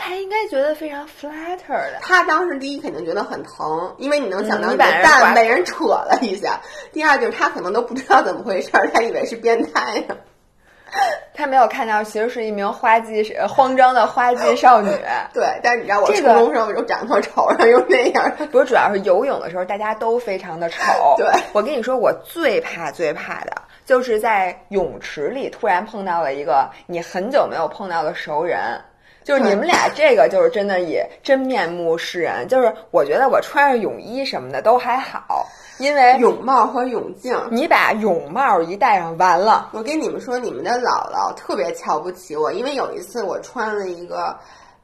[0.00, 1.98] 他应该觉得非常 flatter 的。
[2.00, 6.60] 他当时第一肯定觉得很疼，因为你能想到你的蛋被人扯了一下。
[6.92, 10.16] 第二就是他可能都不知道怎么回事，他以为是变态呢。
[11.34, 14.88] 他没有看到，其实是一名花季慌张的花季少女。
[15.34, 18.32] 对，但是你知道我初中时候又长那么丑，然后又那样。
[18.50, 20.80] 不是，主要是游泳的时候大家都非常的丑。
[21.18, 23.52] 对，我跟你说，我最怕最怕的
[23.84, 28.80] 就是在泳池里突然碰到了一个你很久没有碰到的熟人。
[29.26, 32.46] 就是你们俩这个就是真的以真面目示人。
[32.46, 35.44] 就是我觉得我穿上泳衣什么的都还好。
[35.78, 39.68] 因为泳帽和泳镜，你把泳帽一戴上，完了。
[39.72, 44.34] 我跟你们说，你们的姥姥特别瞧不起我，因为有一次我穿了一个。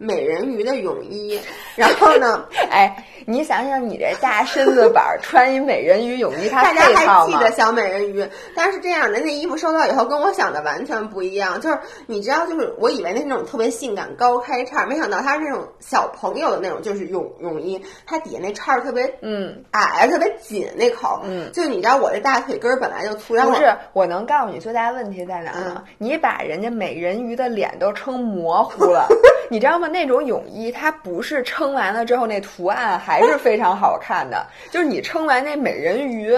[0.03, 1.41] 美人鱼的泳衣，
[1.77, 2.45] 然后呢？
[2.71, 8.27] 哎，你想想，你这大身子板穿一美人鱼泳衣， 大家还记得小美人鱼？
[8.55, 11.61] 但是这样的那衣服收到以后，跟我想的完全不一样。
[11.61, 21.21] 就是你知道，就是我以为那是那种特别性感高开叉，没想到它是那种小朋友的那种，就是泳泳衣，它底下那叉特别嗯矮，特别紧那口。
[21.25, 23.73] 嗯，就你知道我这大腿根本来就粗，不是？
[23.93, 25.85] 我能告诉你最大的问题在哪呢？
[25.99, 29.07] 你把人家美人鱼的脸都撑模糊了，
[29.49, 29.89] 你知道吗？
[29.93, 36.37] 那种泳衣，它不是撑完了之后那图案还是非常好看的，就是你撑完那美人鱼。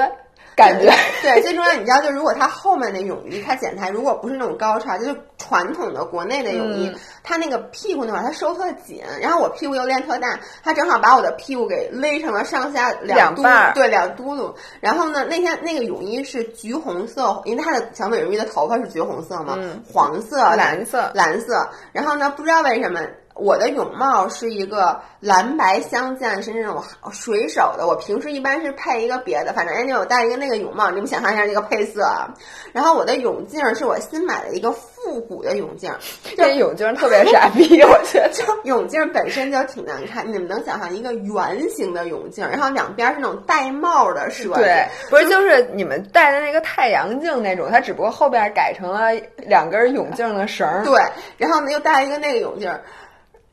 [0.57, 0.89] 感觉
[1.21, 13.43] 对，最重要你知道，就如果它后面的泳衣它剪裁，如果不是那种高叉，就是传统的国内的泳衣，它那个屁股那块它收特紧，然后我屁股又练特大，它正好把我的屁股给勒成了上下两嘟，
[13.75, 14.55] 对，两嘟噜。
[14.79, 19.59] 然后呢，那天那个泳衣是橘红色，因为它的小美人鱼的头发是橘红色嘛，
[19.93, 21.69] 黄色、蓝色、蓝色。
[21.91, 23.01] 然后呢，不知道为什么。
[23.35, 27.87] 我的泳帽是一个蓝白相间，是那种水手的。
[27.87, 32.33] 我平时一般是配一个别的，反正人家我戴一个那个泳帽，你们想象一下这个配色啊。
[32.73, 35.93] 然后我的泳镜是我新买的一个复古的泳镜，
[36.37, 38.31] 这泳镜特别傻逼，我觉得
[38.63, 40.25] 泳镜本身就挺难看。
[40.27, 44.63] 你们能想象一个圆形的泳镜，然后两边是那种戴帽的设计？
[44.63, 50.85] 对，不是就是你们戴的那个太阳镜那种，它只不过后边改成了两根泳镜的绳儿。
[50.85, 51.03] 对，
[51.37, 52.73] 然后呢又戴一个那个泳镜。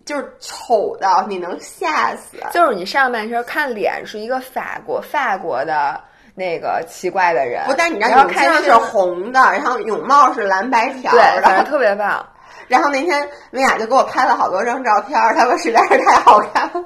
[0.06, 2.38] 就是丑的，你能吓死。
[2.52, 6.00] 就是你上半身看脸是一个法国法国的
[6.36, 12.26] 那个奇怪的人，不，但你知道泳镜是红的，然后泳帽是蓝白条的，反正特别棒。
[12.68, 16.84] 然后那天薇娅就给我拍了好多张照片，他说实在是太好看了。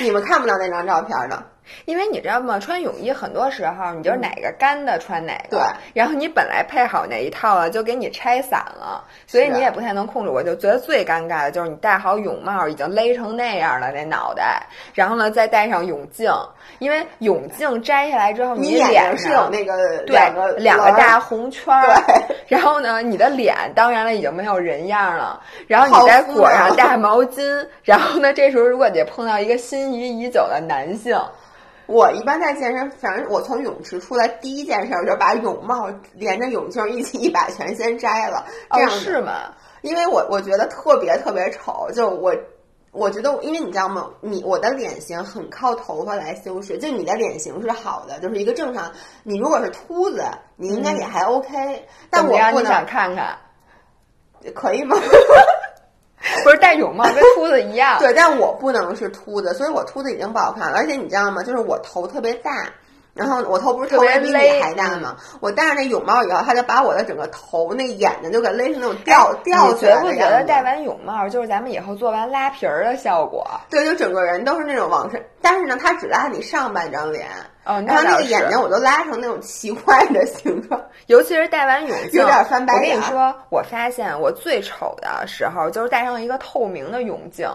[0.00, 1.40] 你们看不到那张照片的。
[1.84, 2.58] 因为你知道吗？
[2.58, 5.58] 穿泳衣很多时候，你就是哪个干的穿哪个。
[5.58, 5.60] 对。
[5.94, 10.30] 然后你本来配好那一套了，就给你拆散了，所以你也不太能控制。
[10.30, 14.62] 我就觉得最尴尬的就是你戴好泳帽，已经勒成那样了那脑袋，
[14.94, 16.30] 然后呢再戴上泳镜，
[16.78, 22.02] 因为泳镜摘下来之后，你脸是有那个两个两个大红圈儿。
[22.46, 31.18] 然后呢，你的脸当然了已经没有人样了，然后你再裹上大毛巾，然后呢，这时候如果你碰到一个心仪已久的男性。
[31.88, 38.44] 我一般在健身，反正我从泳池出来第一件事儿就把泳帽连着泳镜一起一把全先摘了。
[38.70, 39.54] 这样是吗？
[39.80, 41.90] 因为我我觉得特别特别丑。
[41.94, 42.36] 就我
[42.92, 44.10] 我觉得，因为你知道吗？
[44.20, 46.76] 你我的脸型很靠头发来修饰。
[46.76, 48.92] 就你的脸型是好的，就是一个正常。
[49.22, 50.22] 你如果是秃子，
[50.56, 51.86] 你应该也还 OK。
[52.10, 53.38] 但我不能看看，
[54.54, 54.94] 可以吗？
[56.44, 60.76] 不是戴泳帽跟秃子一样，对，但我不能是秃子，所以我秃子已经不好看了。
[60.78, 61.42] 而且你知道吗？
[61.42, 62.70] 就是我头特别大，
[63.18, 65.16] 然后我头不是特别比你还大吗？
[65.40, 73.44] 我戴上那泳帽以后，他就把我的整个头那眼睛就给勒成那种吊吊起来的你觉不觉得戴完泳帽就是咱们以后做完拉皮儿的效果？
[73.68, 77.26] 对，就整个人都是那种往上，但是呢，他只拉你上半张脸。
[77.64, 82.82] 哦，然后那个眼睛我都拉成那种奇怪的形状， 尤其是戴完泳镜，有点翻白眼。
[82.82, 87.46] 我跟你说，我发现我最丑的时候就是戴上一个透明的泳镜，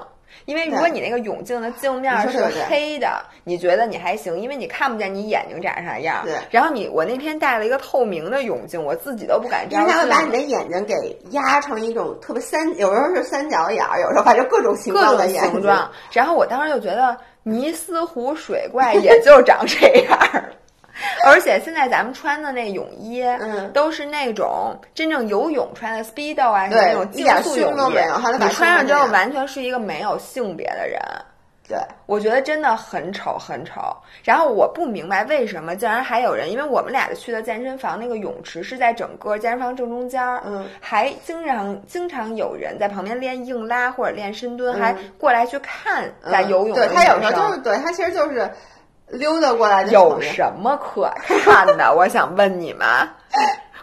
[0.46, 6.24] 因为如果你那个泳镜的镜面是黑的，你觉得你还行，因为你看不见你眼睛长啥样。
[6.26, 6.34] 对。
[6.52, 9.80] 然后你，我那天戴了一个透明的泳镜，我自己都不敢摘。
[9.80, 15.90] 因为它会把你的眼睛给压成一种特别三，有时候是三角眼儿，有时候反正各种形状的形状。
[16.12, 20.44] 然后我当时就觉得尼斯湖水怪也就长这样。
[21.26, 27.98] 而且现在咱们穿的那泳衣，嗯，都是那种真正游泳穿的 speedo 啊，那种竞速泳衣，
[28.40, 31.00] 你穿上之后完全是一个没有性别的人。
[31.66, 33.82] 对，我觉得真的很丑，很丑。
[34.22, 46.76] 然后我不明白为什么竟然还有人，因为我们俩去的健身房那个泳池是在整个健身房正中间儿，嗯，还经常经常有人在旁边练硬拉或者练深蹲，还过来去看在游泳。
[46.76, 48.52] 对他有时候就是对他其实就是。
[49.14, 51.94] 溜达过来有什么可看的？
[51.96, 52.88] 我想问你们，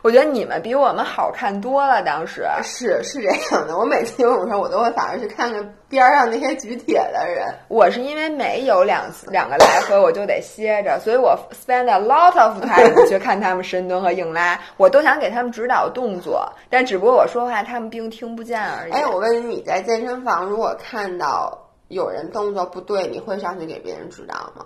[0.03, 2.03] 我觉得你们比我们好看多了。
[2.03, 7.47] 当时是是这样的，我每次游泳时候，我都会反而去看看边上那些举铁的人。
[7.69, 18.93] 我是因为没有两次两个来回，我就得歇着，所以我 spend a lot of time 去看他们深蹲和硬拉，我都想给他们指导动作，但只不过我说话他们并听不见而已。
[18.93, 21.57] 哎，我问你，你在健身房如果看到
[21.89, 24.65] 有人动作不对，你会上去给别人指导吗？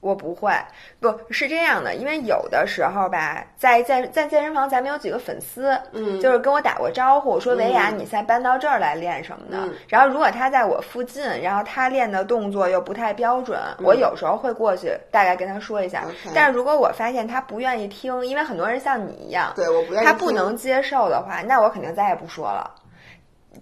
[0.00, 0.52] 我不会，
[0.98, 9.68] 不是这样的，因为有的时候吧，在在在健身房，咱们有几个粉丝，嗯，就是跟我打过招呼，说维亚，你现在搬到这儿来练什么的。
[9.88, 16.04] 然后如果他在我附近，然后他练的动作又不太标准，我有时候会过去大概跟他说一下。
[16.34, 22.70] 但是如果我发现他不愿意听，因为很多人像你一样，对，我不愿意，他不能接受的话，那我肯定再也不说了。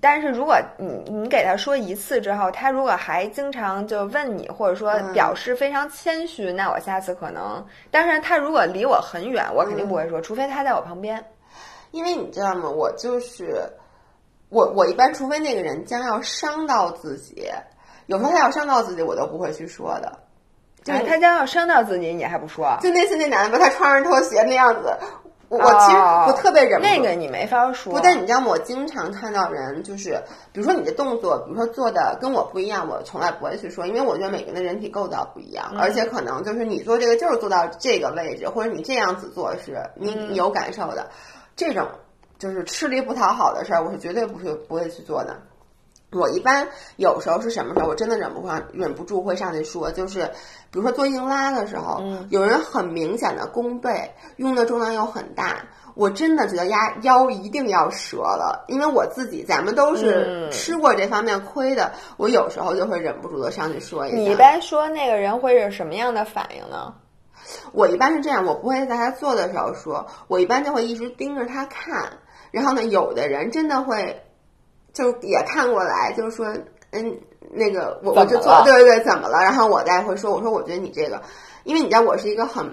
[0.00, 7.64] 但是如果你你给他说一次之后，他如果还经常就问你，或者说表示非常谦虚，那我下次可能。
[7.90, 11.24] 但是他如果离我很远，我肯定不会说，除非他在我旁边。
[11.90, 12.68] 因为你知道吗？
[12.68, 13.62] 我就是
[14.50, 17.50] 我，我一般除非那个人将要伤到自己，
[18.06, 20.12] 有时候他要伤到自己，我都不会去说的。
[20.84, 22.78] 就是他将要伤到自己，你还不说？
[22.80, 24.96] 就那次那男的，他穿上拖鞋那样子。
[25.48, 27.92] 我我其实我特别忍不住那个你没法说。
[27.92, 28.48] 不，但你知道吗？
[28.48, 41.08] 我经常看到人，就是比如说你的动作，比如说做的跟我不一样，我从来不会去说，因为我觉得每个人的人体构造不一样，而且可能就是你做这个就是做到这个位置，或者你这样子做是你你有感受的，
[41.56, 41.88] 这种
[42.38, 45.34] 就是吃力不讨好的事儿，我是绝对不会不会去做的。
[46.10, 46.66] 我一般
[46.96, 50.24] 有时候是什么时候，我真的忍不住忍不住会上去说，就是
[50.70, 55.56] 比如说做硬拉的时候，有人很明显的弓背，用的重量又很大，
[55.94, 64.16] 我真的觉得压腰一定要折了，因为我自己咱们都是吃过这方面亏的，我有时候就会忍不住的上去说一下。
[64.16, 66.94] 你一般说那个人会是什么样的反应呢？
[67.72, 72.10] 我一般是这样，我不会在他做的时候说，我一般就会一直盯着他看，
[72.50, 74.22] 然后呢，有的人真的会。
[74.98, 76.44] 就也看过来，就是说，
[76.90, 77.16] 嗯，
[77.52, 79.38] 那个我我就做，对对对，怎么了？
[79.38, 81.22] 然后我再会说，我说我觉得你这个，
[81.62, 82.68] 因为你知道我是一个很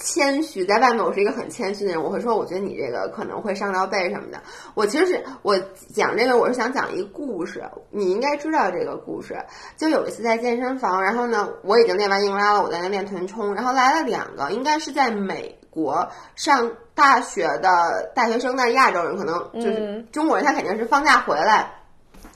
[0.00, 4.42] 谦虚，在外面我是一个很谦虚的人，我会说我觉得你这个可能会伤到背什么的。
[4.74, 5.56] 我其实是我
[5.94, 9.36] 讲这个，我是想讲一个故事，你应该知道这个故事。
[9.76, 16.72] 就有一次在健身房，然后呢，我已经练完硬拉了，我在那练臀冲，然后来了两个，应该是在美国上。
[16.92, 21.72] 大学的大学生，那亚洲人可能就是中国人，他肯定是放假回来，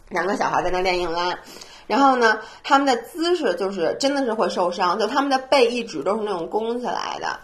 [0.09, 1.39] 两个小孩在那练硬拉，
[1.87, 7.39] 然后呢，他们的姿势就是真的是会受伤，就他们的背一直都是那种弓起来的，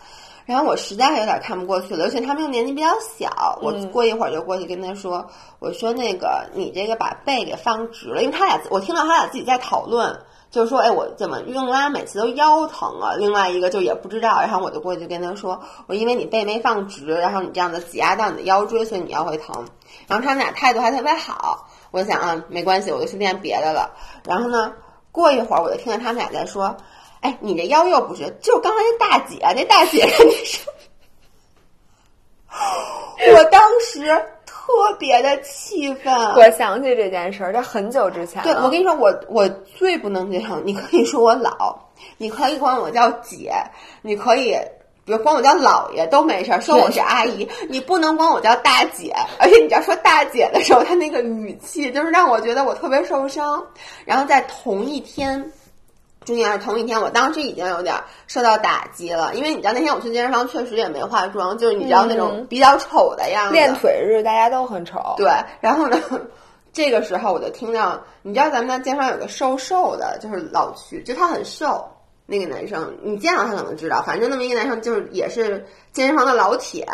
[0.46, 5.26] 然后我实在有点看不过去了，而且他们又年纪比较小，我过一会儿就过去跟他说，
[5.58, 10.18] 我说那个你这个把背给放直了，因为他俩我听到他俩自己在讨论。
[10.50, 13.14] 就是说，哎，我怎么硬拉每次都腰疼啊？
[13.16, 19.64] 另外一个就也不知道，然后我就过去跟他说，我因为你背没放直，然后你这样的挤压到你的腰椎，所以你腰会疼。
[20.08, 23.92] 然后他们俩态度还特别好，我想啊，没关系，我就去练别的了。
[24.24, 24.72] 然后呢，
[25.12, 26.76] 过一会儿我就听见他们俩在说，
[27.20, 30.72] 哎，你这腰又不是，就刚才那大姐，那大姐跟你说，
[33.34, 34.22] 我当时。
[34.62, 38.40] 特别的气愤，我想起这件事儿，这很久之前。
[38.44, 41.76] 对，我跟你说，我我最不能接受，你可以说我老，
[42.18, 43.52] 你可以管我叫姐，
[44.00, 44.56] 你可以，
[45.04, 53.64] 比如管我叫姥爷都没事儿，说我是阿姨，你不能管我叫大姐，而且你知道说大姐的时候，他那个语气就是让我觉得我特别受伤。
[54.04, 55.52] 然后在同一天。
[56.22, 63.52] 重要是同一天，我当时已经有点受到打击了，因为你知道那天我去健身房确实也没化妆，就是你知道那种比较丑的样子。
[63.54, 65.14] 练腿日大家都很丑。
[65.16, 65.30] 对，
[65.62, 65.98] 然后呢，
[66.74, 71.90] 这个时候我就听到，你知道咱们那健身房有个瘦瘦的，就是老去，就他很瘦，
[72.30, 76.86] 那个男生，你见到他可能知道，反正那么一个男生就是也是健身房的老铁，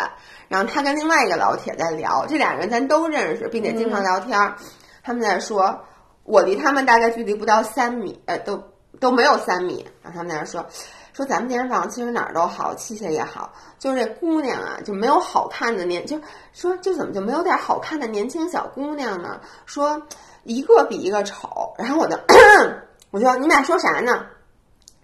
[0.49, 4.55] 然后他跟另外一个老铁在聊，这俩人咱都认识，并且经常聊天，
[5.03, 5.79] 他们在说，
[6.25, 8.61] 我离他们大概距离不到三米，呃，都。
[8.99, 10.65] 都没有三米，然后他们在那说，
[11.13, 16.19] 说咱们健身房其实哪儿都好，器械也好，就是这姑娘啊，就没有好看的年，就
[16.55, 19.39] 说就怎么就没有点好看的年轻小姑娘呢？
[19.67, 20.01] 说
[20.45, 22.17] 一个比一个丑，然后我就
[23.13, 24.25] 我说你们俩说啥呢？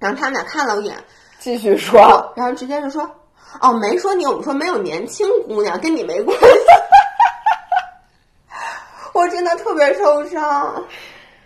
[0.03, 0.97] 然后他们俩看了我一眼，
[1.39, 3.09] 继续说，然后直接就说，
[3.61, 6.47] 哦，没说你，我们说没有年轻姑娘，跟你没关系。
[9.15, 10.85] 我真的特别受伤。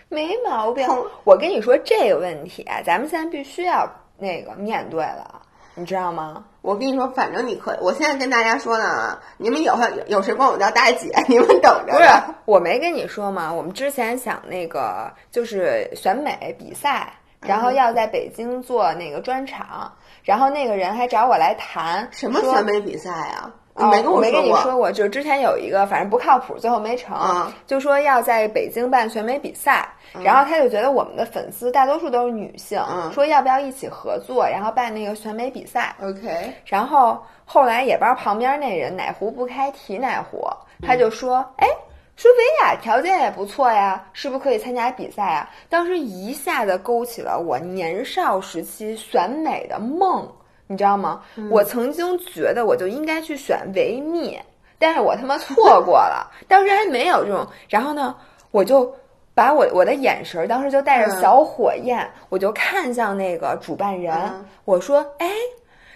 [0.08, 0.88] 没毛病，
[1.24, 5.42] 我跟你说这个问题啊，咱们现在必须要那个面对了，
[5.74, 6.44] 你知道吗？
[6.62, 11.92] 我跟你说，反正你可以，我现在跟大家说呢，你们以后有谁管我叫大姐， 你们等着。
[11.92, 12.08] 不是，
[12.44, 13.52] 我没跟你说吗？
[13.52, 17.12] 我们之前想那个就是选美比赛，
[17.46, 23.50] 然后要在北京做那个专场，然后那个人还找我来谈什么选美比赛啊？
[23.74, 24.56] 哦没跟我没跟说过。
[24.56, 29.86] 你说过，就是之前有一个，反正不靠谱，最后没成，嗯就说要在北京办选美比赛，
[30.24, 35.94] 然后他就觉得我们的粉丝大多数都是女性，嗯说要不要一起合作，然后办那个选美比赛。
[36.02, 40.48] OK，然后后来也不知道旁边那人哪壶不开提哪壶，
[40.80, 41.68] 他就说：“哎、
[42.16, 50.26] 说维亚条件也不错呀，是不是可以参加比赛啊？”当时一下子勾起了我年少时期选美的梦，
[50.66, 51.22] 你知道吗？
[51.50, 54.38] 我曾经觉得我就应该去选维密，
[54.78, 57.46] 但是我他妈错过了， 当时还没有这种。
[57.68, 58.16] 然后呢，
[58.50, 58.92] 我就。
[59.36, 65.28] 把我我的眼神儿当时就带着嗯小火焰，我就看向那个主办人，嗯我说：“哎，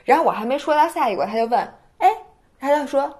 [0.04, 1.58] 然后我还没说到下一个，他就问
[1.96, 2.08] ：“哎，
[2.60, 3.10] 他就说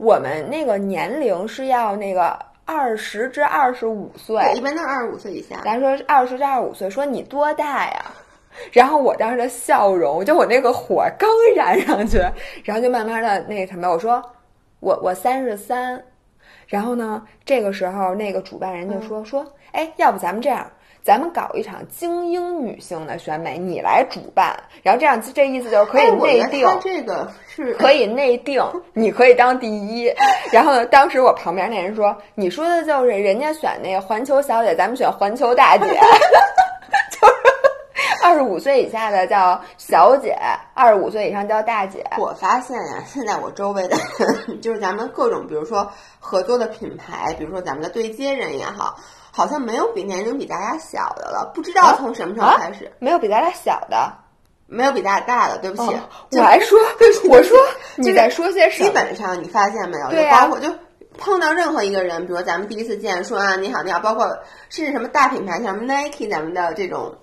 [0.00, 2.34] 我们那个年龄是要那个
[2.64, 5.60] 二十至二十五岁，对，一般都是二十五岁以下。
[5.62, 8.04] 咱说二十至二十五岁，说你多大呀？”
[8.72, 12.18] 然后我当时的笑容，就我那个火刚燃上去，
[12.64, 14.22] 然后就慢慢的那什么，我说
[14.80, 16.02] 我我三十三，
[16.66, 20.66] 然后呢，这个时候那个主办人就说、说，哎，要不咱们这样，
[21.02, 30.12] 咱们搞一场精英女性的选美，你来主办，然后这样这意思就是可以内定，他这个是可以内定， 你可以当第一。
[30.52, 35.86] 然后呢，当时我旁边那人说：“你说的就是人家选那个环球小姐，咱们选环球大姐，
[37.10, 37.34] 就是
[38.22, 40.36] 二十五岁以下的叫小姐，
[40.74, 42.04] 二十五岁以上叫大姐。
[42.18, 43.96] 我发现呀、现在我周围的，
[44.60, 48.96] 就是咱们各种，比如说合作的品牌，比如说咱们的对接人也好，
[49.32, 51.50] 好像没有比年龄比大家小的了。
[51.54, 54.12] 不知道从什么时候啊开始，没有比咱俩小的。
[54.66, 55.58] 没有比咱俩大的。
[55.58, 56.00] 对不起，哦
[56.32, 56.78] 我还说，
[57.28, 57.58] 我说
[57.96, 58.94] 你在说些什么基？
[58.94, 60.72] 本上你发现没有，对啊就包括就
[61.18, 67.16] 碰到任何一个人，比如咱们第一次见，说啊你好你好，包括甚至什么大品牌，像 Nike，咱们的这种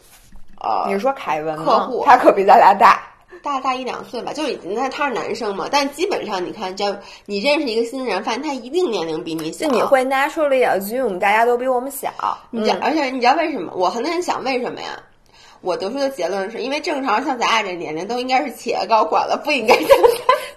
[0.60, 3.02] 呃你是说凯文客户他可比咱俩大。
[3.44, 6.86] 大大一两岁吧，就已经那他是男生嘛，但基本上你看，就
[7.26, 12.10] 你认识一个新人，发现他一定年龄比你小，就你会 naturally assume 大家都比我们小。
[12.50, 13.72] 你知道，嗯而且你知道为什么？
[13.76, 15.00] 我很多人想为什么呀？
[15.62, 19.88] 我得出的结论是因为正常像咱俩这年龄都应该是企业高管了，不应该像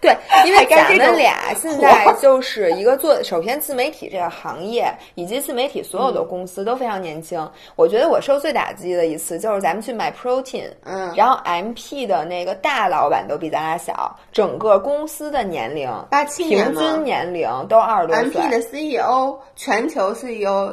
[0.03, 7.47] 对，因为干咱们俩现在 就是一个做，首先自媒体这个行业以及自媒体所有的公司都非常年轻。
[7.77, 18.25] 我觉得我受最打击的一次就是咱们去买 protein，嗯然后 MP 的那个大老板都比咱俩小，整个公司的年龄87平年平均年龄都二十多岁。
[18.41, 20.73] MP 的 CEO，全球 CEO，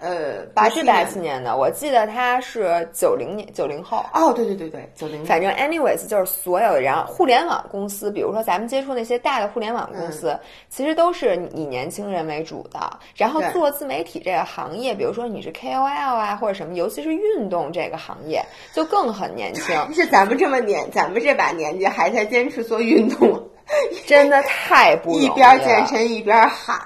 [0.00, 1.42] 呃，八八七年七年。
[1.42, 4.04] 的，我记得他是九零年九零后。
[4.12, 5.24] 哦，对对对对，九零。
[5.24, 10.40] 反正 anyways 就是所有的人，互联网公司，比如说咱们接触那些大的互联网公司，嗯。
[10.68, 12.78] 其实都是以年轻人为主的。
[13.14, 15.84] 然后做自媒体这个行业，比如说你是 KOL
[16.16, 23.48] 啊或者什么，尤其是运动这个行业，就更很年轻， 是咱们这么年，咱们这把年纪还在坚持做运动，
[24.06, 25.32] 真的太不容易了。
[25.32, 26.78] 一边健身一边喊。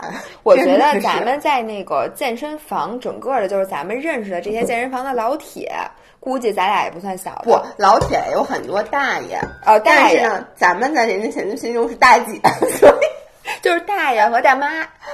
[0.42, 5.70] 我觉得咱们在那个健身房，整个的就是咱们认识的这些健身房的老铁，
[6.18, 7.42] 估计咱俩也不算小的。
[7.44, 12.40] 不，老铁有很多大爷，哦，大爷但是呢，咱们在人家心心中是大姐，
[12.78, 14.68] 所以就是大爷和大妈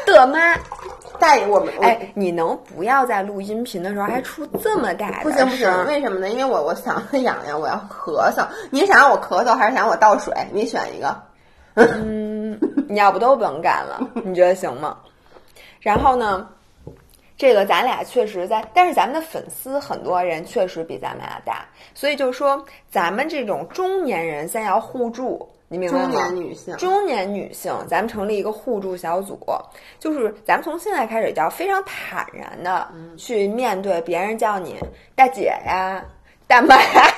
[0.06, 0.54] 的妈。
[1.18, 6.28] 大爷我们我哎，你能不要在录音频的时候还出这么大的不行不声行，为什么呢？
[6.28, 8.46] 因为我我嗓子痒痒，我要咳嗽。
[8.70, 10.34] 你想让我咳嗽，还是想让我倒水？
[10.52, 11.16] 你选一个。
[11.76, 12.58] 嗯，
[12.88, 14.98] 你要不都甭干了，你觉得行吗？
[15.80, 16.48] 然后呢，
[17.36, 26.04] 这个咱俩确实在，但是咱们的粉丝很多人确实比咱们俩大，所以就说咱们这种中年人先要互助，你明白吗？
[26.04, 29.38] 中年女性，中年女性，咱们成立一个互助小组，
[29.98, 34.76] 就是咱们从现在开始就要非常坦然的去面对别人叫你
[35.14, 36.02] 大姐呀、
[36.48, 37.12] 大妈呀，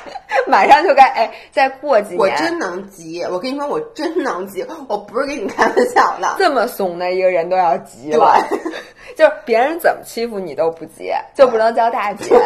[0.47, 3.23] 马上就该哎，再过几年，我真能急。
[3.25, 6.35] 我跟你说，我真能急，我不是跟你开玩笑的。
[6.39, 8.35] 这么怂的一个人都要急了，
[9.17, 12.35] 就是别人怎么欺负你都不急，就不能叫大姐。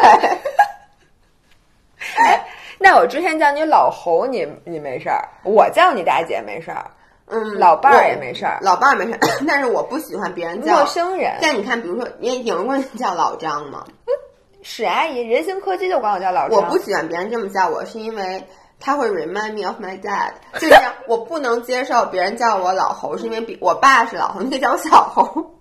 [2.17, 2.45] 哎，
[2.79, 6.91] 那我之前叫你老侯，你你没事儿；我叫你大姐没事儿，
[7.27, 13.85] 嗯，老伴儿也没事儿老伴儿没事儿， 但是我不喜欢别人叫陌生人但你看，比如说，你有人管你叫老张吗？
[14.63, 16.57] 史阿姨，人形柯基就管我叫老张。
[16.57, 18.43] 我不喜欢别人这么叫我，是因为
[18.79, 25.51] 他会 remind me of my dad，就这样，我不能接受别人叫我老侯，是因为比我爸是老侯，你可以叫我小侯。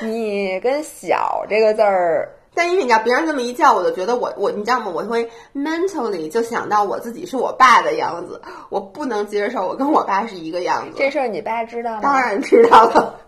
[0.00, 4.92] 你跟“小”这个字儿， 但因为你知道，别人这么一叫，我就觉得我我，你知道吗？
[4.94, 10.96] 我会 mentally 就想到我自己是我爸的样子，我不能接受我跟我爸是一个样子。
[10.98, 12.00] 这事儿你爸知道吗？
[12.02, 12.20] 当。
[12.20, 13.18] 然知道了，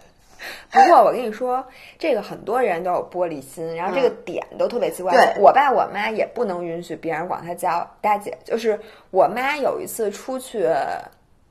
[0.73, 1.65] 不过我跟你说，
[1.99, 5.37] 这个很多人都有玻璃心，然后这个点都特别奇怪。
[5.39, 8.37] 我爸我妈也不能允许别人管他叫大姐。
[8.45, 8.79] 就是
[9.11, 10.67] 我妈有一次出去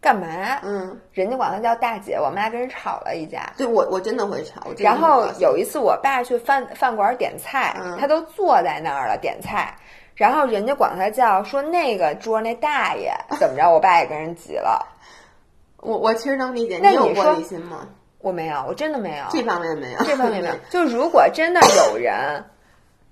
[0.02, 0.60] 干嘛？
[0.64, 3.52] 嗯，人家管她叫大姐，我妈跟人吵了一架。
[3.58, 4.62] 对我我真的会吵。
[4.78, 9.76] 然后有一次我爸去饭饭馆点菜，嗯他都坐在那儿了点菜，
[10.16, 14.88] 然后人家管他叫说那个桌那大爷怎么着，我爸也跟人急了。
[15.82, 17.88] 我我其实能理解，那你有玻璃心吗？
[18.20, 19.26] 我没有，我真的没有。
[19.30, 20.56] 这方面没有，这方面没有。
[20.70, 21.60] 就如果真的
[21.90, 22.44] 有人，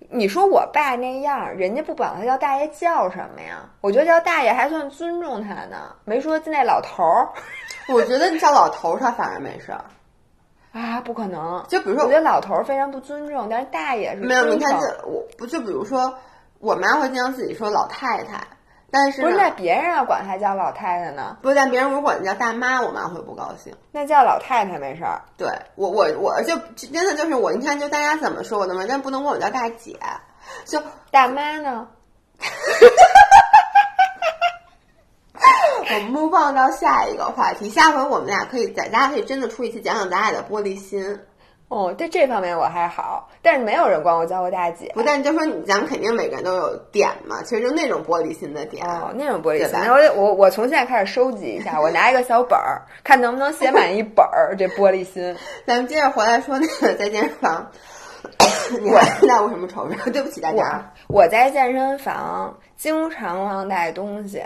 [0.09, 3.69] 你说我爸那样，人家不管他叫大爷叫什么呀？
[3.81, 7.29] 我觉得叫大爷还算尊重他呢，没说那老头儿
[7.87, 9.83] 我觉得叫老头儿他反而没事儿。
[10.73, 11.63] 啊，不可能。
[11.67, 16.13] 就比如说我觉得老头儿非常不尊重，但是大爷是没有，你看这我不就比如说
[16.59, 18.45] 我妈会经常自己说老太太，
[18.99, 21.37] 但是不是呢那别人要管他叫老太太呢？
[21.41, 23.71] 不是但别人如果管她叫大妈，我妈会不高兴。
[23.91, 25.21] 那叫老太太没事儿。
[25.37, 29.95] 对我我我就真的就是我，你看就大家怎么说我的嘛，但不能管我叫大姐，
[30.65, 30.81] 就
[31.11, 31.87] 大妈呢？
[35.79, 41.19] 我们 move on 到下一个话题，下回我们俩可以在大家可以真的出一期讲讲咱俩的玻璃心，
[41.69, 44.89] 哦，在这方面我还好，但是没有人管我叫我大姐。
[44.93, 48.85] 不但就说你咱们肯定每个人都有点嘛，其实就那种玻璃心的点。
[48.87, 55.35] 哦，那种玻璃心，我我我从现在开始收集一下，我拿一个小本儿，看能不能写满一本儿这玻璃心。
[55.67, 57.69] 咱们接着回来说那个在健身房，
[58.81, 59.97] 你还带过什么丑事？
[60.09, 60.81] 对不起大家。
[61.09, 64.41] 我在健身房经常忘带东西，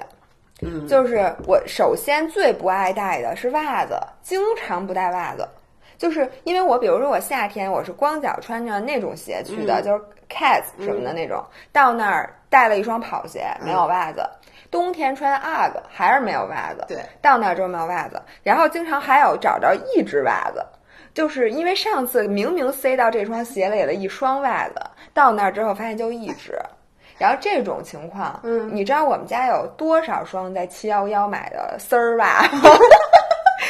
[0.64, 5.48] 嗯，就是我首先最不爱带的是袜子，经常不带袜子。
[6.02, 14.28] 就是因为我，比如说我夏天我是光脚穿着那种鞋去的，嗯就是 Cats 什么的那种，到那儿带了一双跑鞋，没有袜子。
[14.72, 20.66] 冬天穿 UGG 还是没有袜子，对，到那儿之后没有袜子，然后经常还有找着一只袜子，
[21.14, 24.82] 就是因为上次明明塞到这双鞋里了一双袜子，
[25.14, 26.58] 到那儿之后发现就一只。
[27.20, 32.42] 然后这种情况，嗯你知道我们家有多少双在七幺幺买的丝儿袜？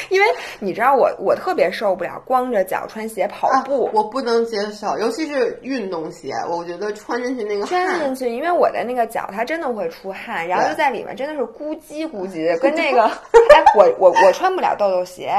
[0.10, 0.28] 因为
[0.60, 15.34] 你知道我我特别受不了光着脚穿鞋跑步，啊我不能接受，尤其是运动鞋，我觉得穿进去那个汗穿进去，因为我的那个脚它真的会出汗，然后就在里面真的是咕叽咕叽的， 跟那个哎，我我我穿不了豆豆鞋，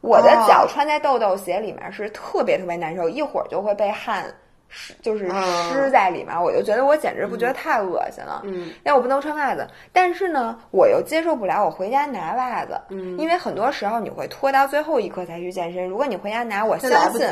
[0.00, 4.24] 我的哦脚穿在豆豆鞋里面是特别特别难受，一会儿就会被汗
[4.68, 5.42] 湿，就是嗯
[5.72, 8.42] 湿在里面，我就觉得我简直不觉得太恶心了。
[8.44, 17.28] 嗯，但我不能穿袜子，但是呢，我又接受不了我回家拿袜子，嗯因为很多时候你会拖到最后一刻才去健身，如果你回家拿，我相信。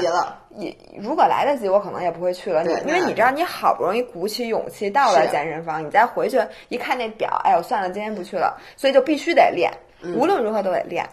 [0.58, 2.62] 也如果来得及，我可能也不会去了。
[2.62, 9.70] 你对因为你知道，你好不容易鼓起勇气到了健身房，你再回去一看那表，哎呦算了，今天不去了，所以就必须得练，
[10.00, 11.06] 嗯无论如何都得练。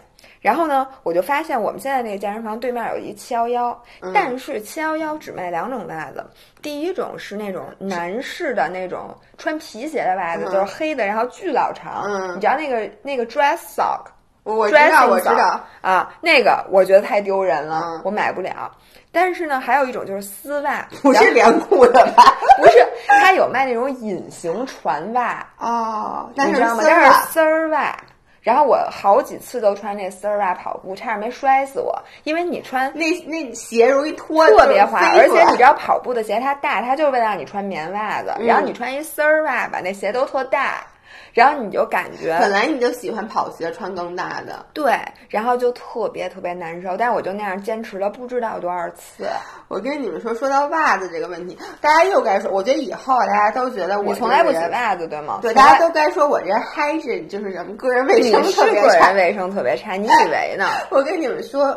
[0.44, 6.22] 然后呢，我就发现我们现在那个健身房对面有一七幺幺，嗯但是七幺幺只卖两种袜子，
[6.60, 14.00] 第一种是那种男士的那种穿皮鞋的袜子，嗯就是黑的，然后巨老长，嗯你知道那个那个 dress sock。
[14.42, 18.70] 我我知道我知道，啊，那个我觉得太丢人了，嗯我买不了。
[19.10, 22.22] 但是呢，还有一种就是丝袜，不是连裤的吧？
[22.60, 26.82] 不是，它有卖那种隐形船袜，哦，你知道吗？
[26.84, 27.96] 但是丝儿袜。
[28.44, 38.46] 然后我好几次都穿那丝儿袜跑步，差点没摔死我，因为你穿那那鞋容易脱，特别滑，而且你知道跑步的鞋它大，它就是为了让你穿棉袜子，嗯。
[38.46, 40.84] 然后你穿一丝儿袜，把那鞋都特大，
[41.32, 44.64] 然后你就感觉本来你就喜欢跑鞋，穿更大的。
[44.72, 44.96] 对，
[45.28, 49.26] 然后就特别特别难受，但是我就那样坚持了不知道多少次。
[49.68, 55.38] 我跟你们说，说到袜子这个问题，大家又该说，我觉得以后大家都觉得我从来不洗袜子对吗？
[55.42, 59.16] 对，大家都该说我这 hygiene 就是什么个人卫生特别差人。
[59.16, 60.68] 卫生特别差，你以为呢？
[60.90, 61.76] 我跟你们说，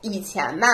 [0.00, 0.66] 以前吧，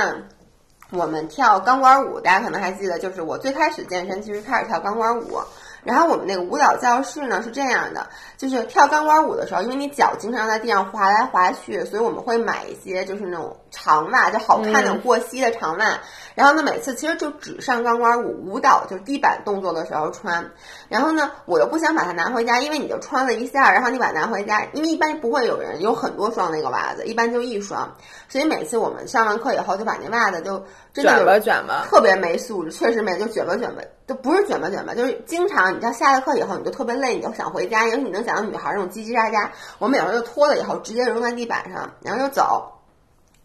[0.90, 5.40] 我们跳钢管舞，大家可能还记得，就是我最开始健身，其实开始跳钢管舞。
[5.84, 15.98] 然后我们那个舞蹈教室呢是这样的，就是跳钢管舞的时候，因为你脚经常在地上滑来滑去，所以我们会买一些就是那种长袜，就好看的过膝的长袜。
[16.34, 20.50] 然后呢，每次其实就只上钢管舞舞蹈就是地板动作的时候穿。
[20.88, 27.94] 然后呢，我又不想把它拿回家，因为你就穿了一下，然后你把它拿回家，因为一般不会有人有很多双那个袜子，一般就一双。
[28.32, 30.56] 所以每次我们上完课以后，就把那袜子就
[30.94, 39.46] 真的卷就吧卷吧，特别没素质，确实没，就卷吧卷吧，都不是卷吧卷吧，就是经常你知道下了课以后你就特别累，你就想回家，因为你能想到女孩那种叽叽喳喳，
[39.78, 42.72] 我们有时候就脱了以后直接扔在地板上，然后就走，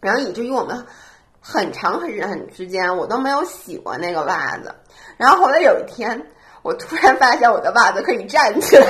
[0.00, 0.82] 然后以至于我们
[1.38, 4.74] 很长很长很时间我都没有洗过那个袜子，
[5.18, 6.18] 然后后来有一天
[6.62, 8.88] 我突然发现我的袜子可以站起来，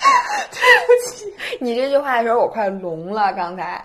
[0.50, 1.34] 对不起。
[1.60, 3.84] 你这句话的时候我快聋了，刚才。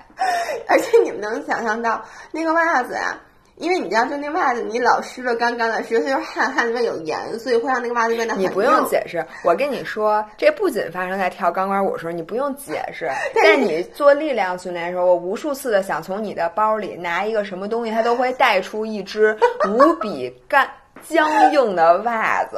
[0.67, 3.17] 而且你们能想象到那个袜子呀、
[3.57, 19.37] 因为你知道，就那袜子你老湿了干干的，实际就是汗，汗里面有盐，所以会让那个袜子变得很你不用解释，我跟你说，这不仅发生在跳钢管舞的时候，你不用解释，在你做力量训练的时候，我无数次的想从你的包里拿一个什么东西，它都会带出一只
[19.67, 20.69] 无比干
[21.07, 22.57] 僵硬的袜子。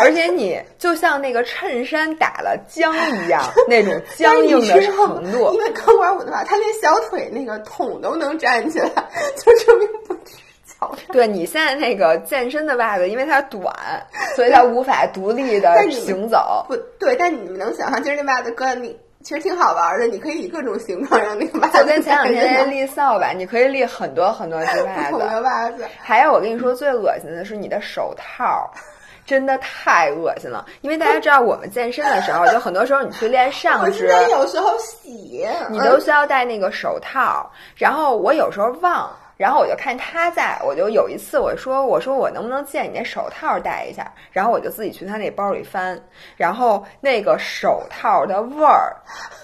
[0.00, 2.92] 而且你就像那个衬衫打了浆
[3.24, 5.52] 一样， 那种 僵硬的程度。
[5.54, 8.88] 因为钢管舞的话，他连小腿那个桶都能站起来，
[9.36, 10.20] 就证明不是
[10.78, 10.94] 脚。
[11.12, 13.74] 对你现在那个健身的袜子，因为它短，
[14.36, 16.64] 所以它无法独立的行走。
[16.68, 20.06] 不对，但你们能想象，其实那袜子搁你其实挺好玩的。
[20.06, 21.78] 你可以以各种形状让那个袜子。
[21.78, 25.16] 就跟前两天那立扫把，你可以立很多很多只袜子。
[25.42, 25.86] 袜子。
[25.98, 28.70] 还有，我跟你说，最恶心的是你的手套。
[29.26, 37.50] 真的太恶心了，因为大家知道我们健身的时候， 就很多时候你去练上肢，有时候洗，你都需要戴那个手套。
[37.76, 39.10] 然后我有时候忘。
[39.36, 44.06] 然后我就看他在，我就有一次我说我说我能不能借你那手套戴一下？
[44.30, 46.00] 然后我就自己去他那包里翻，
[46.36, 48.94] 然后那个手套的味儿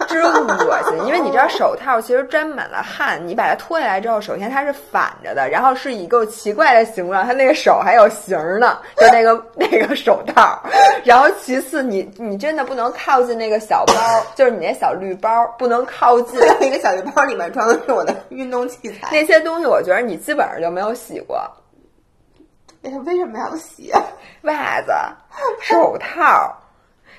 [0.07, 10.63] 真恶心，因为你知道手套其实沾满了汗，你把它脱下来之后，首先它是反着的，然后是一个奇怪的形状，它那个手还有形呢，就那个那个手套。
[11.05, 13.95] 然后其次你你真的不能靠近那个小包，
[14.37, 15.29] 就是你那小绿包
[15.59, 16.39] 不能靠近。
[16.61, 19.81] 那个小绿包里面装的是我的运动器材，那些东西我。
[19.81, 21.37] 我觉得你基本上就没有洗过，
[22.83, 23.93] 哎，为什么要洗？
[24.43, 24.93] 袜子、
[25.61, 26.57] 手套，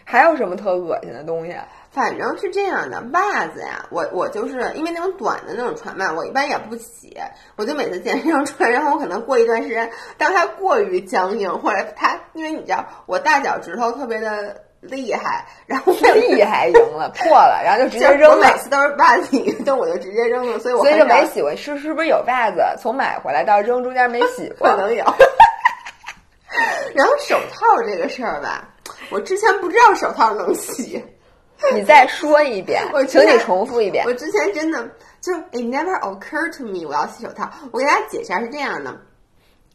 [0.05, 1.55] 还有什么特恶心的东西？
[1.91, 7.17] 反正是这样的，袜子呀，我我就是因为那种短的那种船袜，我一般也不洗，
[7.57, 14.63] 我就每次健身上穿，然后我可能过一段时间，当它过于僵硬，或者它，因为你知道我大脚趾头特别的。
[14.81, 18.31] 厉害，然后厉害赢了， 破了，然后就直接扔。
[18.31, 21.55] 我每次都是袜子一就我就直接扔了，所以我所以就没洗过。
[21.55, 24.67] 是是不是有袜子从买回来到扔中间没洗过？
[24.69, 25.05] 可能有。
[26.93, 28.67] 然后手套这个事儿吧，
[29.09, 31.03] 我之前不知道手套能洗。
[31.73, 34.03] 你再说一遍，我请你重复一遍。
[34.07, 34.83] 我之前真的
[35.21, 37.47] 就 it never occurred to me 我要洗手套。
[37.71, 38.99] 我给大家解释下是这样的。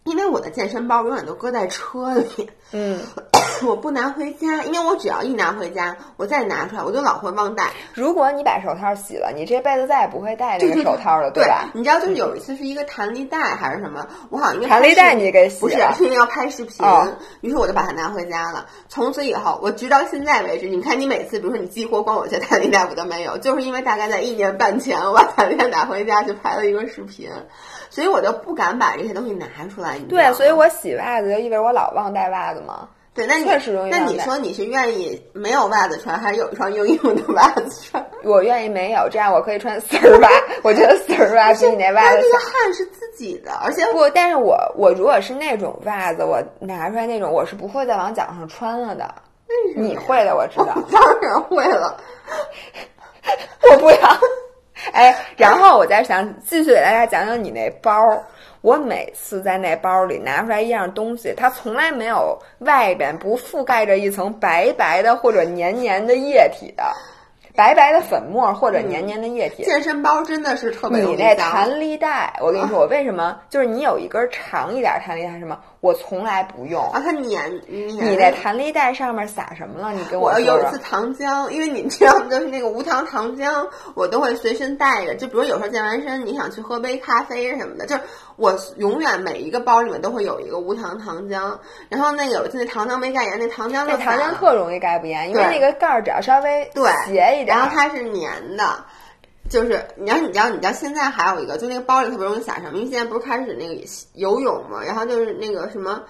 [0.03, 2.99] 因为我的健身包永远都搁在车里，嗯，
[3.65, 7.71] 我不拿回家，因为我只要一拿回家，我再拿出来，我就老会忘带。
[7.95, 11.71] 如果你把手套洗了，你这辈子再也不会戴这个手套了，对吧？
[11.73, 16.85] 你知道，就是有一次是一个弹力带还是什么，我好像因为弹力带你给洗不是，是因为要拍视频，
[17.41, 18.67] 于是我就把它拿回家了。
[18.89, 27.31] 从此以后，我直到现在为止，你看你每次，比如说你激活光，我这弹力带我都没有，就是因为大概在一年半前，我把弹力带拿回家去拍了一个视频。
[27.89, 29.99] 所以我就不敢把这些东西拿出来。
[30.01, 32.89] 对，所以我洗袜子就意味着我老忘带袜子嘛。
[33.15, 33.91] 对，那确实容易。
[33.91, 38.07] 那你说你是愿意没有袜子穿，还是有一双硬硬的袜子穿？
[38.23, 40.29] 我愿意没有，这样我可以穿丝儿袜。
[40.63, 42.19] 我觉得丝儿袜比你那袜子。
[42.19, 49.15] 那个汗是自己的，而且不，但是我我如果是那种袜子，我拿出来那种，我是不会再往脚上穿了的。
[49.75, 50.77] 你会的，我知道。
[50.93, 51.99] 当然会了。
[53.71, 54.19] 我不要。
[54.93, 57.99] 哎，然后我再想继续给大家讲讲你那包。
[58.67, 66.83] 我每次在那包里拿出来一样东西，它从来没有外边不覆盖着一层白白的或者黏黏的液体的。
[67.55, 70.99] 白白的粉末或者黏黏的液体，健身包真的是特别。
[70.99, 77.61] 你那弹力带，我跟你说，我为什么就是你有一根长一点弹力带什么，我从来不用啊，它粘粘。
[77.69, 79.93] 你那弹力带上面撒什么了？
[79.93, 85.15] 你给我有一次糖浆，因为你知道，就是那个无糖糖浆，我都会随身带着。
[85.15, 88.03] 就比如有时候健完身，你想去喝杯咖啡什么的，就是
[88.35, 91.57] 我永远每一个包里面都会有一个无糖糖浆。
[91.89, 97.57] 然后那个有次那糖浆没盖严，那糖浆那糖浆特容易盖不严，因为那个盖儿只要稍微对斜一点。
[97.57, 98.85] 然后它是粘的，
[99.49, 102.79] 就是你要你知道你知道现在还有一个，就那个包里特别容易撒什么？
[102.79, 103.81] 因为现在不是开始那个
[104.15, 106.03] 游泳嘛，然后就是那个什么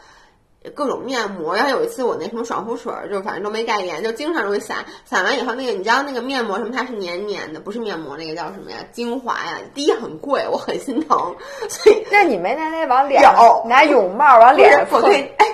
[0.75, 1.55] 各种面膜。
[1.55, 4.85] 然后有一次我那什么爽肤水，就反正都没盖严，就经常容易撒。
[5.05, 6.73] 撒完以后那个你知道那个面膜什么？
[6.75, 8.79] 它是黏黏的，不是面膜，那个叫什么呀？
[8.93, 9.59] 精华呀。
[9.75, 11.37] 第一很贵，我很心疼。
[11.69, 13.35] 所以 那你没拿那往脸上
[13.69, 15.47] 拿泳帽往脸上可以哎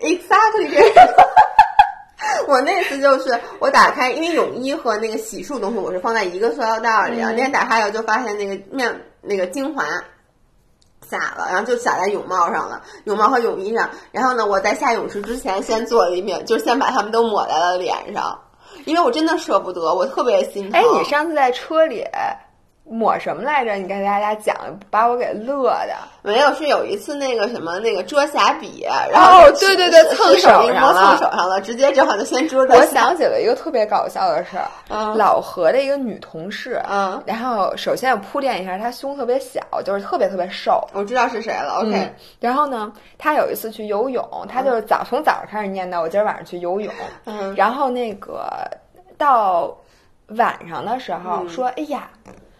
[0.00, 1.28] ，exactly 这个。
[2.48, 9.84] 我那次就是我打开，因为泳衣和那个洗漱东西我是放在一个塑料袋里，那天打开以后就发现那个面那个精华
[11.06, 13.88] 洒了，然后就洒在泳帽上了，泳帽和泳衣上。
[14.12, 18.38] 然后呢，我在下泳池之前先做了一遍，就先把它们都抹在了脸上，
[18.84, 20.80] 因为我真的舍不得，我特别心疼。
[20.80, 22.04] 哎，你上次在车里。
[22.90, 23.74] 抹什么来着？
[23.74, 24.56] 你跟大家讲，
[24.90, 25.94] 把我给乐的。
[26.22, 40.82] 没有，是有一次那个什么那个遮瑕笔，然后哦，对对对，蹭手上了，蹭手上了，直接正好就先遮我想起了一个特别搞笑的事儿，嗯老何的一个女同事，嗯，然后首先我铺垫一下，她胸特别小，就是特别特别瘦。
[40.92, 42.14] 我知道是谁了，OK、嗯。
[42.40, 46.92] 然后呢，她有一次去游泳，她就是早从早上开始念叨，我今儿晚上去游泳。
[47.26, 48.50] 嗯，然后那个
[49.16, 49.74] 到
[50.36, 52.08] 晚上的时候嗯说，哎呀。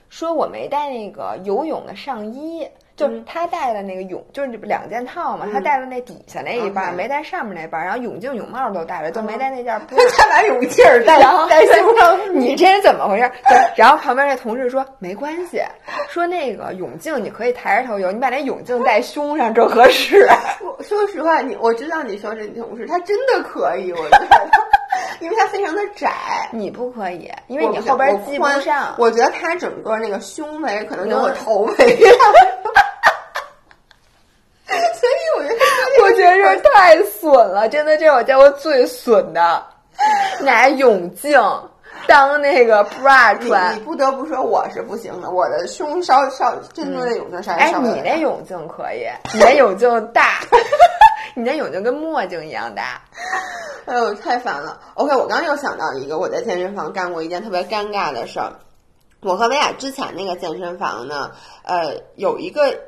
[0.08, 9.80] 说我没带那个游泳的上衣，就是他带了那个泳，就是两件套嘛，他带了那底下那一半，没带上面那半，然后泳镜、泳帽都带了，就没带那件。
[9.86, 13.30] 他把泳镜带然后带胸上， 你这人怎么回事？
[13.76, 15.60] 然后旁边那同事说没关系，
[16.08, 20.26] 说那个泳镜你可以抬着头游，你把那泳镜戴胸上正合适。
[20.62, 24.50] 我说实话，你我知道你说这女同事，他真的可以，我觉得。
[25.20, 28.94] 因为它非常的窄，你不可以，因为你后边系不上。
[28.98, 32.14] 我觉得它整个那个胸围可能跟我头围一样，
[34.68, 34.76] 所
[35.08, 35.54] 以我觉得，
[36.04, 39.64] 我觉得这太损了，真的，这是我见过最损的，
[40.40, 41.32] 拿泳镜
[42.06, 43.76] 当那个 bra 穿。
[43.76, 47.88] 你不得不说我是不行的，我的胸稍稍真正的泳镜稍微哎，稍微。
[47.88, 50.40] 你那泳镜可以，你那泳镜大，
[51.34, 53.02] 你那泳镜跟墨镜一样大。
[53.86, 54.80] 哎呦，太烦了。
[54.94, 58.52] OK，我刚刚又想到一个，我在健身房干过一件特别尴尬的事儿。
[59.20, 61.32] 我和维亚之前那个健身房呢，
[61.64, 62.78] 呃，有一个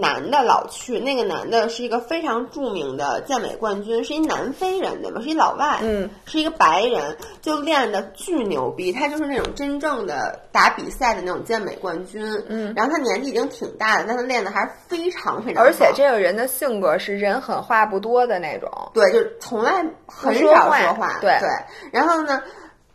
[0.00, 5.20] 男的老去，那个男的是一个非常著名的健美冠军，是一南非人，对吧？
[5.20, 21.38] 是一老外，嗯，是一个白人，就练的巨牛逼，他就是那种真正的打比赛的那种健美冠军，嗯，然后他年纪已经挺大的，但他练的还是非常非常好，而且这个人的性格是人狠话不多的那种，对，就是从来很说少说话，对。
[21.40, 21.48] 对，
[21.92, 22.42] 然后呢？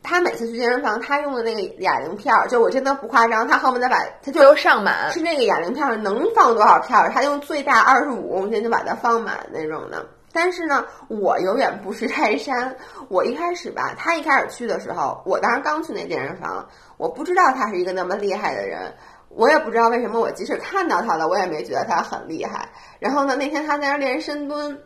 [0.08, 10.06] 他每次去健身房，他用的那个哑铃片儿，就我真的不夸张，他恨不得把他就都上满，是那个哑铃片儿能放多少片儿，他用最大二十五公斤就把它放满那种的。
[10.32, 12.76] 但是呢，我永远不识泰山。
[13.10, 16.66] 我一开始吧，他一开始去的时候，我当时刚去那健身房，
[16.98, 18.94] 我不知道他是一个那么厉害的人，
[19.30, 22.70] 我也不知道为什么，我即使看到他了，我也没觉得他很厉害。
[23.00, 24.80] 然后呢，那天他在那练深蹲。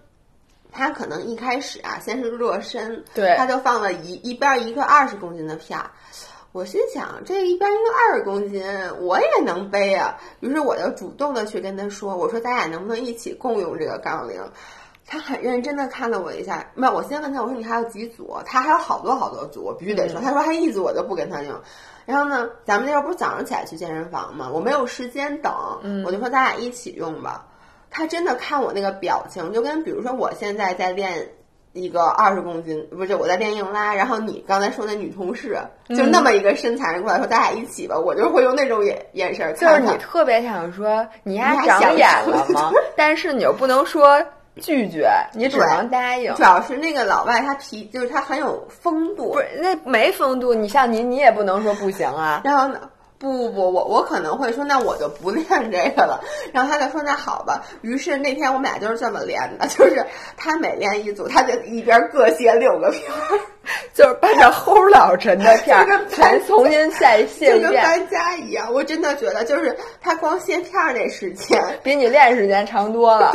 [0.71, 5.91] 他可能一开始啊，先是热身，对，他就放了一一边一个二十公斤的片儿。
[6.53, 8.61] 我心想，这一边一个二十公斤，
[8.99, 10.17] 我也能背啊。
[10.41, 14.37] 于是我就主动的去跟他说：“我说咱俩能不能一起共用这个杠铃？”
[15.07, 18.37] 他很认真的看了我一下，没有，我先问他，我说你还有几组？
[18.45, 20.19] 他还有好多好多组，我必须得说。
[20.19, 21.53] 嗯、他说还一组，我就不跟他用。
[22.05, 24.49] 然后呢，咱们那会儿不是早上起来去健身房吗？
[24.53, 25.53] 我没有时间等，
[25.83, 27.45] 嗯、我就说咱俩一起用吧。
[27.91, 31.27] 他真的看我那个表情，就跟比如说我现在在练
[31.73, 35.57] 一个二十公斤，不是我在练硬拉，然后你刚才说那女同事
[35.89, 42.71] 就那么一个身材人过来说咱俩一起吧，我就会用那种眼眼神就是你特别想说你丫长眼了吗？
[42.95, 44.21] 但是你又不能说
[44.57, 46.33] 拒绝，你只能答应。
[46.35, 52.41] 主要是那个老外他皮就是他很有风度，不是那没风度，你像你你也不能说不行啊。
[52.43, 52.81] 然后呢？
[53.21, 56.19] 不不不，我我可能会说，那我就不 练这个了。
[56.51, 57.63] 然后他就说那好吧。
[57.81, 60.03] 于是那天我们俩就是这么练的， 就是
[60.35, 63.39] 他每练一组，他就一边各卸六个片儿，
[63.93, 68.73] 就是搬着齁老沉的片儿， 全重新再卸一遍，跟搬家一样。
[68.73, 73.31] 我真的觉得，就是他光卸片儿那时间比你练时间长多了。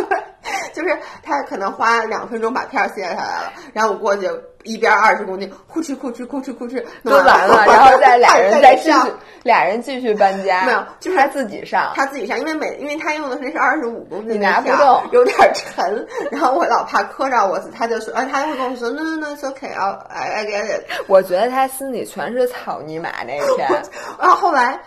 [0.47, 4.31] 对，就是他可能花两分钟把片儿卸下来了，然后我过去。
[4.67, 8.99] 一边二十公斤，呼哧呼哧呼哧呼哧，都完了，然后再 俩人再继续，
[9.45, 10.65] 俩人继续搬家。
[10.65, 16.05] 没有，就是他自己上，他自己上，因为每因为他用的那是二十五公斤，你拿不动，有点沉。
[16.33, 20.83] 然后我老怕磕着我，他就说，啊，他会跟我说，no no no，it's okay，I I get it。
[21.07, 23.69] 我觉得他心里全是草泥马那天。
[24.19, 24.81] 然后后来。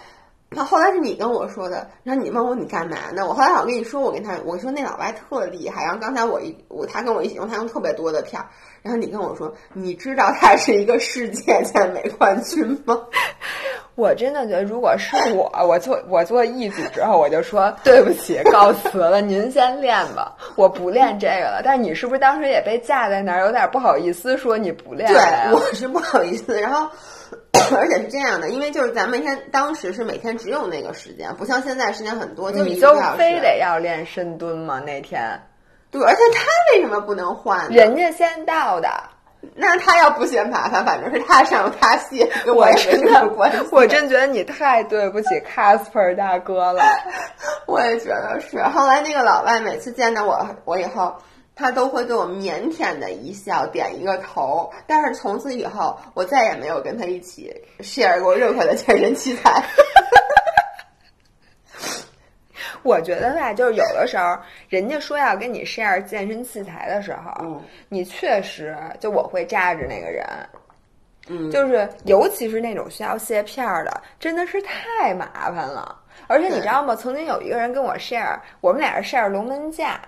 [0.50, 3.24] 然后后来是你跟我说的，然后你问我你干嘛呢？
[3.28, 5.84] 我后来好像跟你说，我跟他我说那老外特厉害。
[5.84, 8.48] 然后刚才我一我他跟我一起用，他用特别多的片儿。
[8.82, 13.00] 然后你跟我说，你知道他是一个世界健美冠军吗？
[13.94, 21.62] 我真的觉得，如果是我，我做我做一组之后，我就说 对不起，告辞了，您先练吧，我不练这个了。
[21.64, 25.08] 但是你是不是当时也被架在那儿，有点不好意思说你不练？
[25.12, 26.60] 对，我是不好意思。
[26.60, 26.90] 然后。
[27.76, 34.80] 而且是这样的，因为就是咱们每天当时是每天只有那个时间，不像现在时间很多，就你就非得要练深蹲吗？
[34.80, 35.40] 那天，
[35.92, 37.70] 对，而且他为什么不能换？
[37.70, 38.90] 人家先到的，
[39.56, 43.58] 那他要不嫌麻烦，反正是他上他卸，跟我也没什么关系。
[43.72, 46.82] 我真觉得你太对不起 Casper 大哥了。
[47.68, 48.62] 我也觉得是。
[48.64, 51.16] 后来那个老外每次见到我，我以后。
[51.60, 54.72] 他都会对我腼腆的一笑，点一个头。
[54.88, 59.62] 但是从此以后，我再也没有跟他一起 share 过任何的健身器材。
[62.82, 64.38] 我觉得吧，就是有的时候，
[64.70, 70.26] 人家说要跟你 share 健身器材的时候，嗯你确实就我会扎着那个人，
[71.28, 75.99] 嗯，就是尤其是那种需要卸片儿的，真的是太麻烦了。
[76.30, 76.96] 而且你知道吗？
[76.96, 80.00] 曾经有一个人跟我 share，我们俩是 share 龙门架。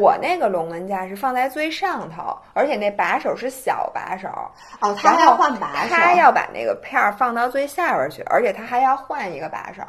[0.00, 4.28] 我那个龙门架是放在最上头，而且那把手是小把手，
[4.80, 9.82] 哦，他还要换把手，他要把那个片儿放到最下边去，而且他还要换一个把手，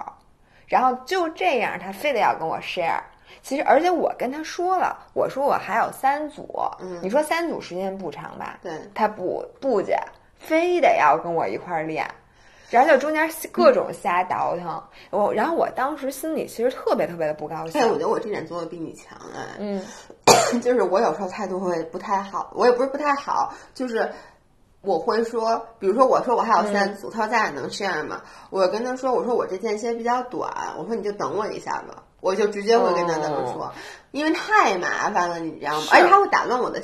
[0.65, 2.99] 然后就这样，他非得要跟我 share。
[3.43, 6.99] 其实，而且我跟他说了，我说我还有三组，嗯。
[7.03, 8.57] 你说三组时间不长吧？
[8.63, 8.71] 对。
[8.95, 9.97] 他不不姐，
[10.39, 12.05] 非得要跟我一块儿练，
[12.69, 14.83] 然后就中间各种瞎倒腾。
[15.09, 17.85] 我，然后我当时心里其实特别特别的不高兴哎，。
[17.85, 19.57] 我觉得我这点做的比你强哎。
[19.59, 19.81] 嗯，
[20.61, 24.11] 就是我有时候态度会不太好，我也不是不太好，就是
[24.81, 28.21] 我会说，比如说我说我还有三组，他说咱俩能 share 吗？
[28.49, 33.71] 我跟他说，我说我这间歇比较短，我说你就等我一下吧，我就直接会跟他这么说，
[34.11, 35.87] 因为太麻烦了，你知道吗？
[35.91, 36.81] 而且他会打乱我的。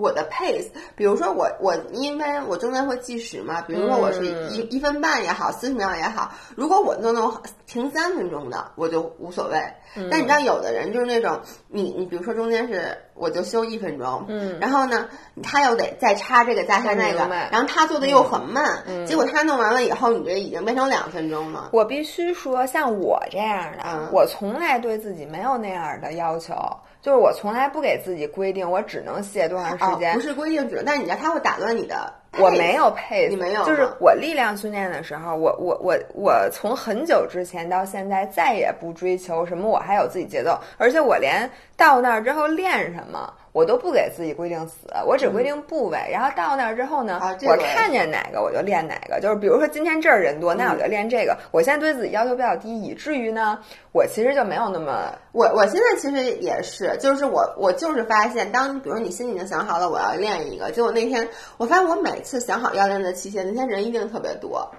[0.00, 7.32] 我的 pace，比如说我我因为我中间会计时嘛，比如说我是一、一分半也好，四十秒也好，如果我弄弄
[7.66, 9.60] 停三分钟的，我就无所谓。
[10.08, 14.56] 但你知道有的人就是那种你你比如说中间是我就休一分钟，嗯。
[14.60, 15.08] 然后呢
[15.42, 21.70] 他又得再插这个加插那个，然后他做的又很慢，结果他弄完了以后，你这已经变成两分钟了。
[21.72, 24.08] 我必须说，像我这样的，嗯。
[24.12, 26.54] 我从来对自己没有那样的要求，
[27.02, 30.12] 就是我从来不给自己规定我只能歇多长时间。
[30.12, 32.12] 哦、不是规定只，但是你知道他会打断你的。
[32.38, 43.32] 我没有配，你没有就是我力量训练的时候，我我我我从很久之前到现在再也不追求什么，我还有自己节奏，而且我连到那儿之后练什么。
[43.52, 49.20] 我都不给自己规定死，我只规定部位，然后到那儿之后呢，我啊这个看见哪个我就练哪个。
[49.20, 51.36] 就是比如说今天这儿人多，那我就练这个。
[51.50, 53.58] 我现在对自己要求比较低，以至于呢，
[53.92, 64.70] 我其实就没有那么我我现在其实也是，就是我我就是发现，当比如你心里已经想好了我要练一个，结果那天我发现我每次想好要练的器械，那天人一定特别多，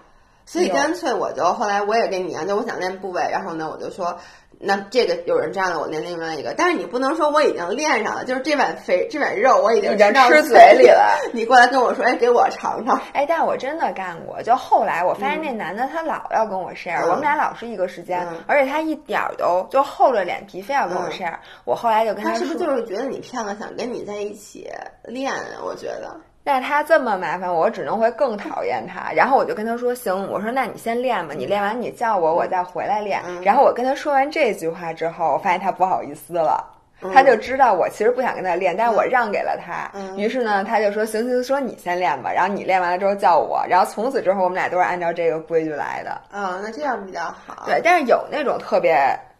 [0.52, 4.18] 所以干脆我就后来我也跟你一样，就我想练部位，然后呢我就说。
[4.64, 11.18] 那这个有人占了，我练另外一个，但是你不能说我已经练上了，就是这碗肥这碗肉我已经吃到吃嘴嘴里了。
[11.34, 13.02] 你过来跟我说，哎，给我尝尝。
[13.12, 14.40] 哎，但我真的干过。
[14.44, 21.34] 就后来我发现那男的他老要跟我 share，、嗯我们俩老是一个时间，嗯而且他一点儿都就厚着脸皮非要跟我嗯 share、
[21.66, 24.70] 我后来就跟说，他是不是就是觉得你漂亮，想跟你在一起
[25.06, 25.58] 练啊？
[25.66, 26.16] 我觉得。
[26.44, 29.12] 那他这么麻烦我，只能会更讨厌他。
[29.12, 33.22] 然后我就跟他说：“行，我说那你先练吧，你练完你叫我，我再回来练。
[33.28, 36.68] 嗯然后我跟他说完这句话之后，我发现他不好意思了。
[37.14, 39.90] 他就知道我其实不想跟他练，但是我让给了他。
[39.94, 43.64] 嗯于是呢，他就说：“行行，说你先练吧。”然后你练完了之后叫我。
[43.68, 46.22] 然后从此之后，我们俩都是按照这个规矩来的。
[46.32, 47.66] 嗯、那这样比较好。
[47.66, 48.98] 对，但是有那种特别，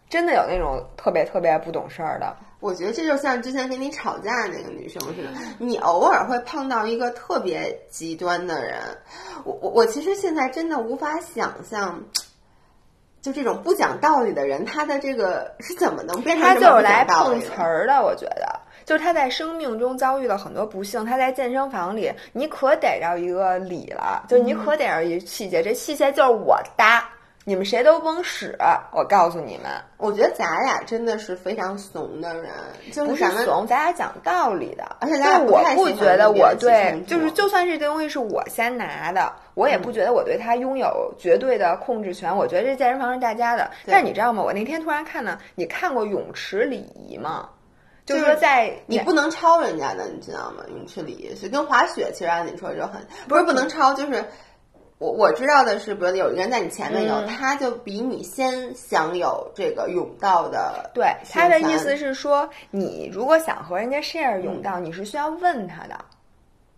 [0.10, 2.36] 真的有那种特别特别不懂事儿的。
[2.62, 8.80] 我觉得这就像之前跟你吵架那个女生似的，你偶尔会碰到一个特别极端的人。
[9.44, 12.02] 我我我其实现在真的无法想象，
[13.22, 17.42] 就这种不讲道理的人，他的这个是怎么能变成他这么不就是来碰？
[17.42, 18.60] 瓷儿的，我觉得。
[18.84, 26.84] 就是他在生命中遭遇了很多不幸，他在健身房里，你可逮着一个理了，就你可逮着一器械，这器械就是我的，
[27.44, 28.56] 你们谁都甭使，
[28.92, 32.52] 我告诉你们，我觉得咱俩真的是非常怂的人，
[32.94, 34.84] 就不是咱们怂，咱俩讲道理的。
[35.00, 42.36] 而且咱俩就是我不觉得我对就是就算是这东西是我先拿的，我也不觉得我对它拥有绝对的控制权。
[42.38, 43.72] 我觉得这健身房是大家的。
[43.88, 44.44] 但是你知道吗？
[44.44, 47.50] 我那天突然看呢，你看过泳池礼仪吗？
[48.06, 50.64] 就就是说在你不能抄人家的，你知道吗？
[50.70, 54.26] 泳池礼仪是跟滑雪其实按理说就很不是不能抄，就是
[55.02, 65.96] 我我知道的是，比如有一个人在你前面有，嗯他就比你先享有这个甬道的对他的意思是说，你如果想和人家 share 嗯泳道，你是需要问他的。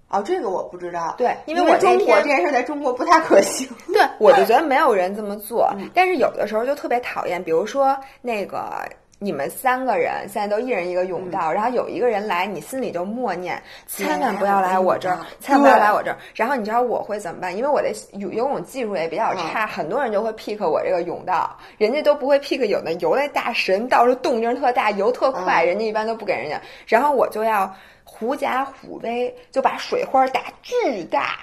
[0.07, 3.67] 哦，这个我不知道，对因因为我中国这件事在中国不太可行。
[3.91, 8.87] 对，我就觉得没有人这么做，嗯但是有的时候就特别讨厌，比如说那个。
[9.23, 16.17] 你们三个人现在都一人一个甬道，嗯然后有一个人来，你心里就默念，千万不要来我这儿，千万不要来我这儿。
[16.35, 17.55] 然后你知道我会怎么办？
[17.55, 26.59] 因为我的游游泳技术也比较差，很多人就会 pick 我这个甬道，人家都不会 pick 有的游的大神，到时候动静特大，游特快，嗯人家一般都不给人家。
[26.85, 31.39] 然后我就要狐假虎威，就把水花打巨大。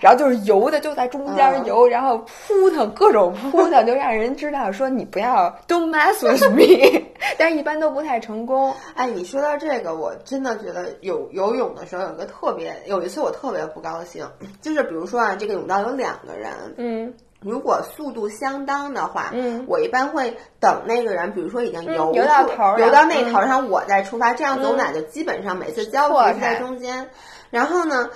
[0.00, 7.02] 然后就是游的就在中间游，然后扑腾各种扑腾，就让人知道说你不要 don't mess with me，
[7.38, 8.74] 但是一般都不太成功。
[8.94, 14.26] 哎，你说到这个，我真的觉得有游泳的时候有一个特别，有一次我特别不高兴，
[14.60, 27.08] 就是比如说啊，这个泳道有两个人，嗯如果速度相当的话，嗯，我一般会等那个人，比如说已经游游到头，游到那头，然后我再出发，这样子我们俩就基本上每次交集在中间。
[27.50, 28.08] 然后呢，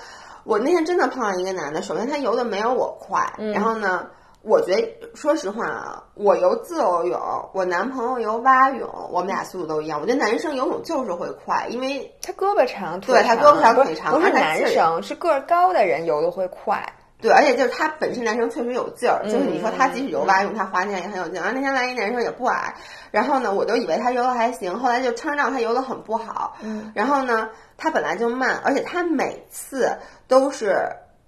[0.46, 4.06] 我那天真的碰到一个男的，首先他游的没有我快，然后呢。
[4.48, 7.20] 我觉得，说实话啊，我游自由泳，
[7.52, 10.00] 我男朋友游蛙泳，我们俩速度都一样。
[10.00, 16.80] 我觉得男生游泳就是会快，因为他胳膊长，对他胳膊长腿长，不是男生，是个儿高的人游的会快。
[17.20, 21.42] 对，而且就是他本身男生确实有劲儿，就是你说他即使游蛙泳，他划桨也很有劲儿。
[21.42, 22.72] 然后那天来一男生也不矮，
[23.10, 26.56] 然后呢，我都以为他游的还行，后来就称让他游的很不好。
[26.60, 29.98] 嗯，然后呢，他本来就慢，而且他每次
[30.28, 30.76] 都是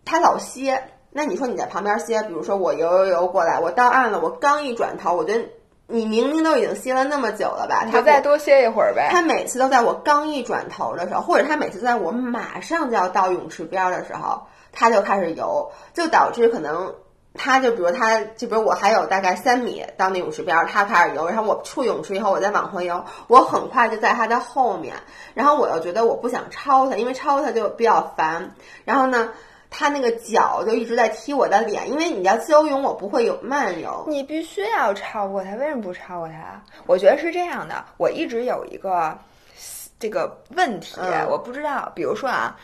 [0.05, 0.83] 他老歇。
[1.11, 5.49] 那你说你在旁边歇，比如说我游游游过来，我到岸了，我刚一转头，我觉得
[5.87, 7.87] 你明明都已经歇了那么久了吧？
[7.91, 9.09] 他再多歇一会儿呗。
[9.11, 16.95] 他每次都在我刚一转头的时候，或者他每次在我马上就要到泳池边的时候，他就开始游，就导致可能
[17.39, 24.95] 他就比如他就比如我还有大概三米到那泳池边，他开始游，然后我出泳池以后，我再往回游，我很快就在他的后面，
[25.33, 28.51] 然后我又觉得我不想超他，因为超他就比较烦，
[28.85, 29.31] 然后呢。
[29.71, 34.03] 他那个脚就一直在踢我的脸，因为你要自由泳，我不会有慢游。
[34.09, 36.59] 你必须要超过他，为什么不超过他？
[36.87, 39.19] 我觉得是这样的，我一直有一个
[40.01, 42.57] 这个问题，我不知道，比如说啊。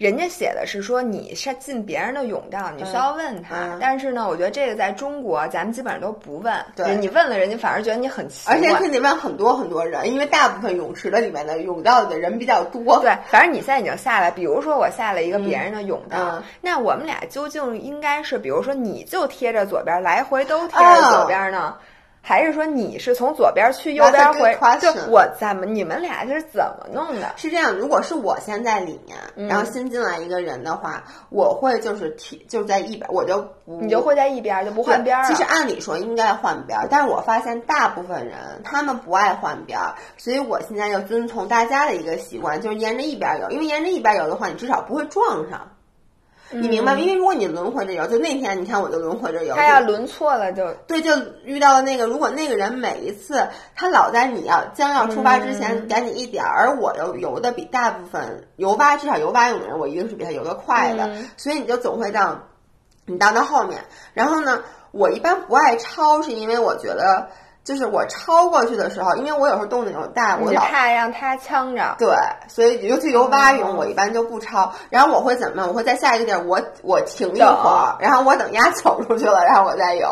[0.00, 3.76] 人家写的是说你是进别人的甬道，你需要问他。
[3.78, 6.54] 但是呢，我觉得这个在中国咱们基本上都不问。
[6.74, 8.54] 对，你问了人家反而觉得你很奇怪。
[8.54, 12.98] 而且你得问很多很多人，因为大部分泳池的里面的甬道的人比较多。
[13.00, 21.76] 对，反正你现在已经下来，比如说我下了一个别人的甬道，那我们俩究竟应该是，比如说你就贴着左边，来回都贴着左边呢？
[22.22, 24.54] 还是说你是从左边去右边回？
[24.80, 27.32] 就我咱们你们俩是怎么弄的？
[27.36, 35.24] 是这样，如果是我先在里面，然后新进来一个人的话，我会就是提就在一边，我就不你就会在一边就不换边儿。
[35.24, 45.68] 其实按理说应该换边儿，但是我发现大部分人他们不爱换边儿，所以我现在就遵从大家的一个习惯，就是沿着一边游，因为沿着一边游的话，你至少不会撞上。
[46.52, 46.98] 你明白吗？
[47.00, 51.12] 因为如果你轮回着游，就那天你看我就轮回着游，他要轮错了就对，就
[51.44, 52.06] 遇到了那个。
[52.06, 62.40] 如果那个人每一次他老在你要将要出发之前赶你一点儿，而我又游的比大部分游蛙至少游蛙泳的人，我一定是比他游的快的，所以你就总会到
[63.06, 63.84] 你到那后面。
[64.14, 67.28] 然后呢，我一般不爱抄，是因为我觉得。
[67.70, 71.94] 就是我超过去的时候，因为我有时候动静有大，我老怕让他呛着。
[72.00, 72.08] 对，
[72.48, 74.72] 所以尤其游蛙泳，我一般就不超。
[74.90, 75.64] 然后我会怎么？
[75.68, 80.08] 我会在下一个点，我我停一会儿，然后我等鸭走出去了，然后我再游。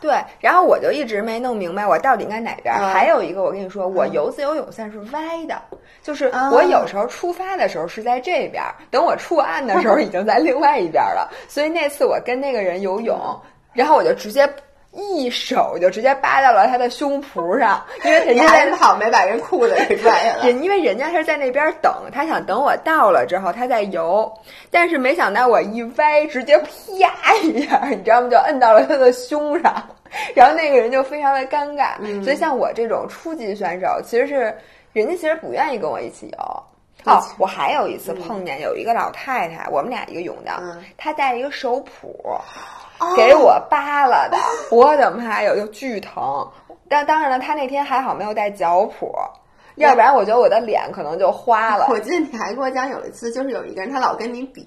[0.00, 2.74] 对，然后我就一直没弄明白我到底应该哪边。
[2.74, 5.60] 还有一个，我跟你说，我游自由泳算是歪的，
[6.02, 11.30] 就是我有时候出发的时候是在这边，等我出岸的时候 已经在另外一边了。
[11.46, 13.38] 所以那次我跟那个人游泳，
[13.74, 14.50] 然后我就直接。
[14.92, 20.44] 一手就直接扒到了他的胸脯上，因为人家在跑，没把人裤子给拽下来。
[20.46, 24.30] 人因为人家是在那边等，他想等我到了之后他再游，
[24.70, 28.28] 但是没想到我一歪，直接啪一下，你知道吗？
[28.28, 29.82] 就摁到了他的胸上，
[30.34, 31.94] 然后那个人就非常的尴尬。
[32.22, 34.54] 所以像我这种初级选手，其实是
[34.92, 36.62] 人家其实不愿意跟我一起游。
[37.04, 40.60] 哦，我还有一次碰见有一个老太太，我们俩一个泳道，
[40.98, 42.38] 她带一个手蹼。
[43.16, 44.36] 给我扒拉的，
[44.70, 46.46] 我的妈呀，又巨疼！
[46.88, 49.10] 但当然了，他那天还好没有带脚蹼，
[49.76, 51.86] 要不然我觉得我的脸可能就花了。
[51.88, 54.62] 我记得你还跟我讲有一次，就是有一个人他老跟你比，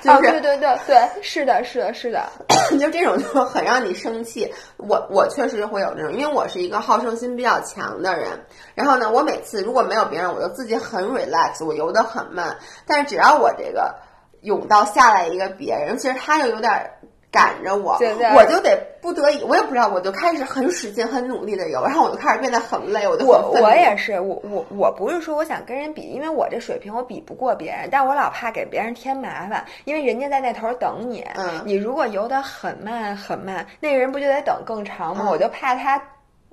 [0.00, 2.24] 就是对对对对，是的，是的，是的，
[2.80, 4.50] 就这种就很让你生气。
[4.78, 8.28] 我我确实会有这种，因为我是一个好胜心比较强的人。
[8.74, 12.56] 然后呢，我每次如果没有别人，我就自己很 relax，我游得很慢。
[12.86, 13.94] 但是只要我这个
[14.40, 16.90] 泳道下来一个别人，其实他就有点。
[17.30, 17.98] 赶着我，
[18.34, 35.28] 我就得不得已，我也不知道，我就开始很使劲、很努力的游，然后我就开始变得很累，我就我我也是，我我我不是说我想跟人比，因为我这水平我比不过别人，但我老怕给别人添麻烦，因为人家在那头等你，嗯，你如果游得很慢很慢，那个人不就得等更长吗？
[35.30, 36.02] 我就怕他。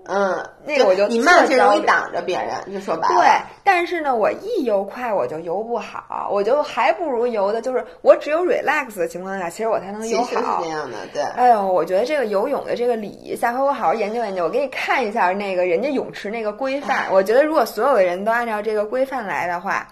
[0.07, 3.15] 嗯，那个我就你慢就容易挡着别人，就说白了。
[3.15, 3.27] 对，
[3.63, 10.25] 但是呢，我一游快我就游不好，我就还不如游的，就是我只有 relax 的情况下，其实我才能游好。
[10.25, 11.21] 是这样的，对。
[11.35, 17.07] 哎呦，我觉得这个游泳的这个礼仪，下回我好好研究研究，我给你看一下那个人家泳池那个规范。
[17.11, 19.87] 我觉得如果所有的人都按照这个规范来的话。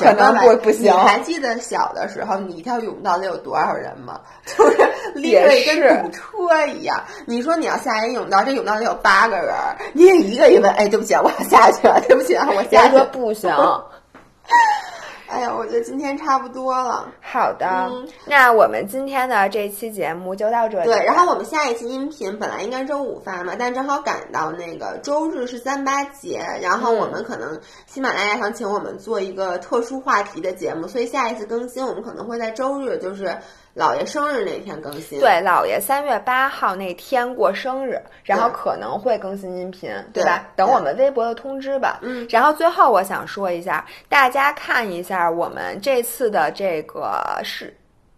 [0.00, 0.82] 可能不不行。
[0.84, 4.20] 你还记得小的时候，你一条泳道得有多少人吗？
[4.44, 4.76] 就是
[5.14, 7.02] 列队跟堵车一样。
[7.26, 9.54] 你说你要下一泳道，这泳道得有八个人，
[9.94, 12.98] 你也一个一问，哎，对不起，我要下去了，对不起啊，我下去。
[13.12, 13.50] 不行。
[15.28, 17.06] 哎呀，我觉得今天差不多了。
[17.20, 17.92] 好的，
[18.26, 20.86] 那我们今天的这期节目就到这里。
[20.86, 33.36] 对，然后我们下一期音频本来应该周五发嘛，但正好赶到那个周日是三八节，然后我们可能喜马拉雅想请我们做一个特殊话题的节目，所以下一次更新我们可能会在周日，就是
[33.76, 35.20] 姥爷生日那天更新。
[35.20, 40.46] 对，姥爷三月八号那天过生日，然后可能会更新音频，对吧？
[40.56, 41.98] 等我们微博的通知吧。
[42.02, 42.26] 嗯。
[42.30, 47.74] 然后最后我想说一下，大家看一下我们这次的这个是。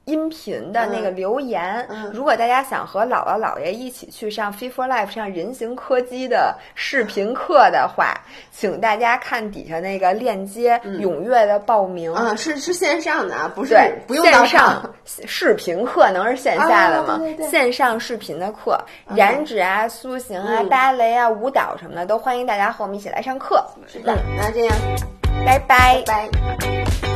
[0.06, 8.14] 音频的那个留言，如果大家想和姥姥姥爷一起去上 Fit for Life 上人形柯基的视频课的话，
[8.50, 12.12] 请大家看底下那个链接，踊跃的报名。
[12.12, 13.76] 啊，是是线上的啊，不是
[14.06, 17.20] 不用线上 视频课，能是线下的吗？
[17.48, 18.78] 线上视频的课，
[19.14, 23.64] 燃脂啊、塑形啊、芭蕾啊、舞蹈什么的，都欢迎大家和我们一起来上课。
[23.86, 24.76] 是的，那这样，
[25.46, 25.58] 拜。
[25.68, 27.09] 拜拜。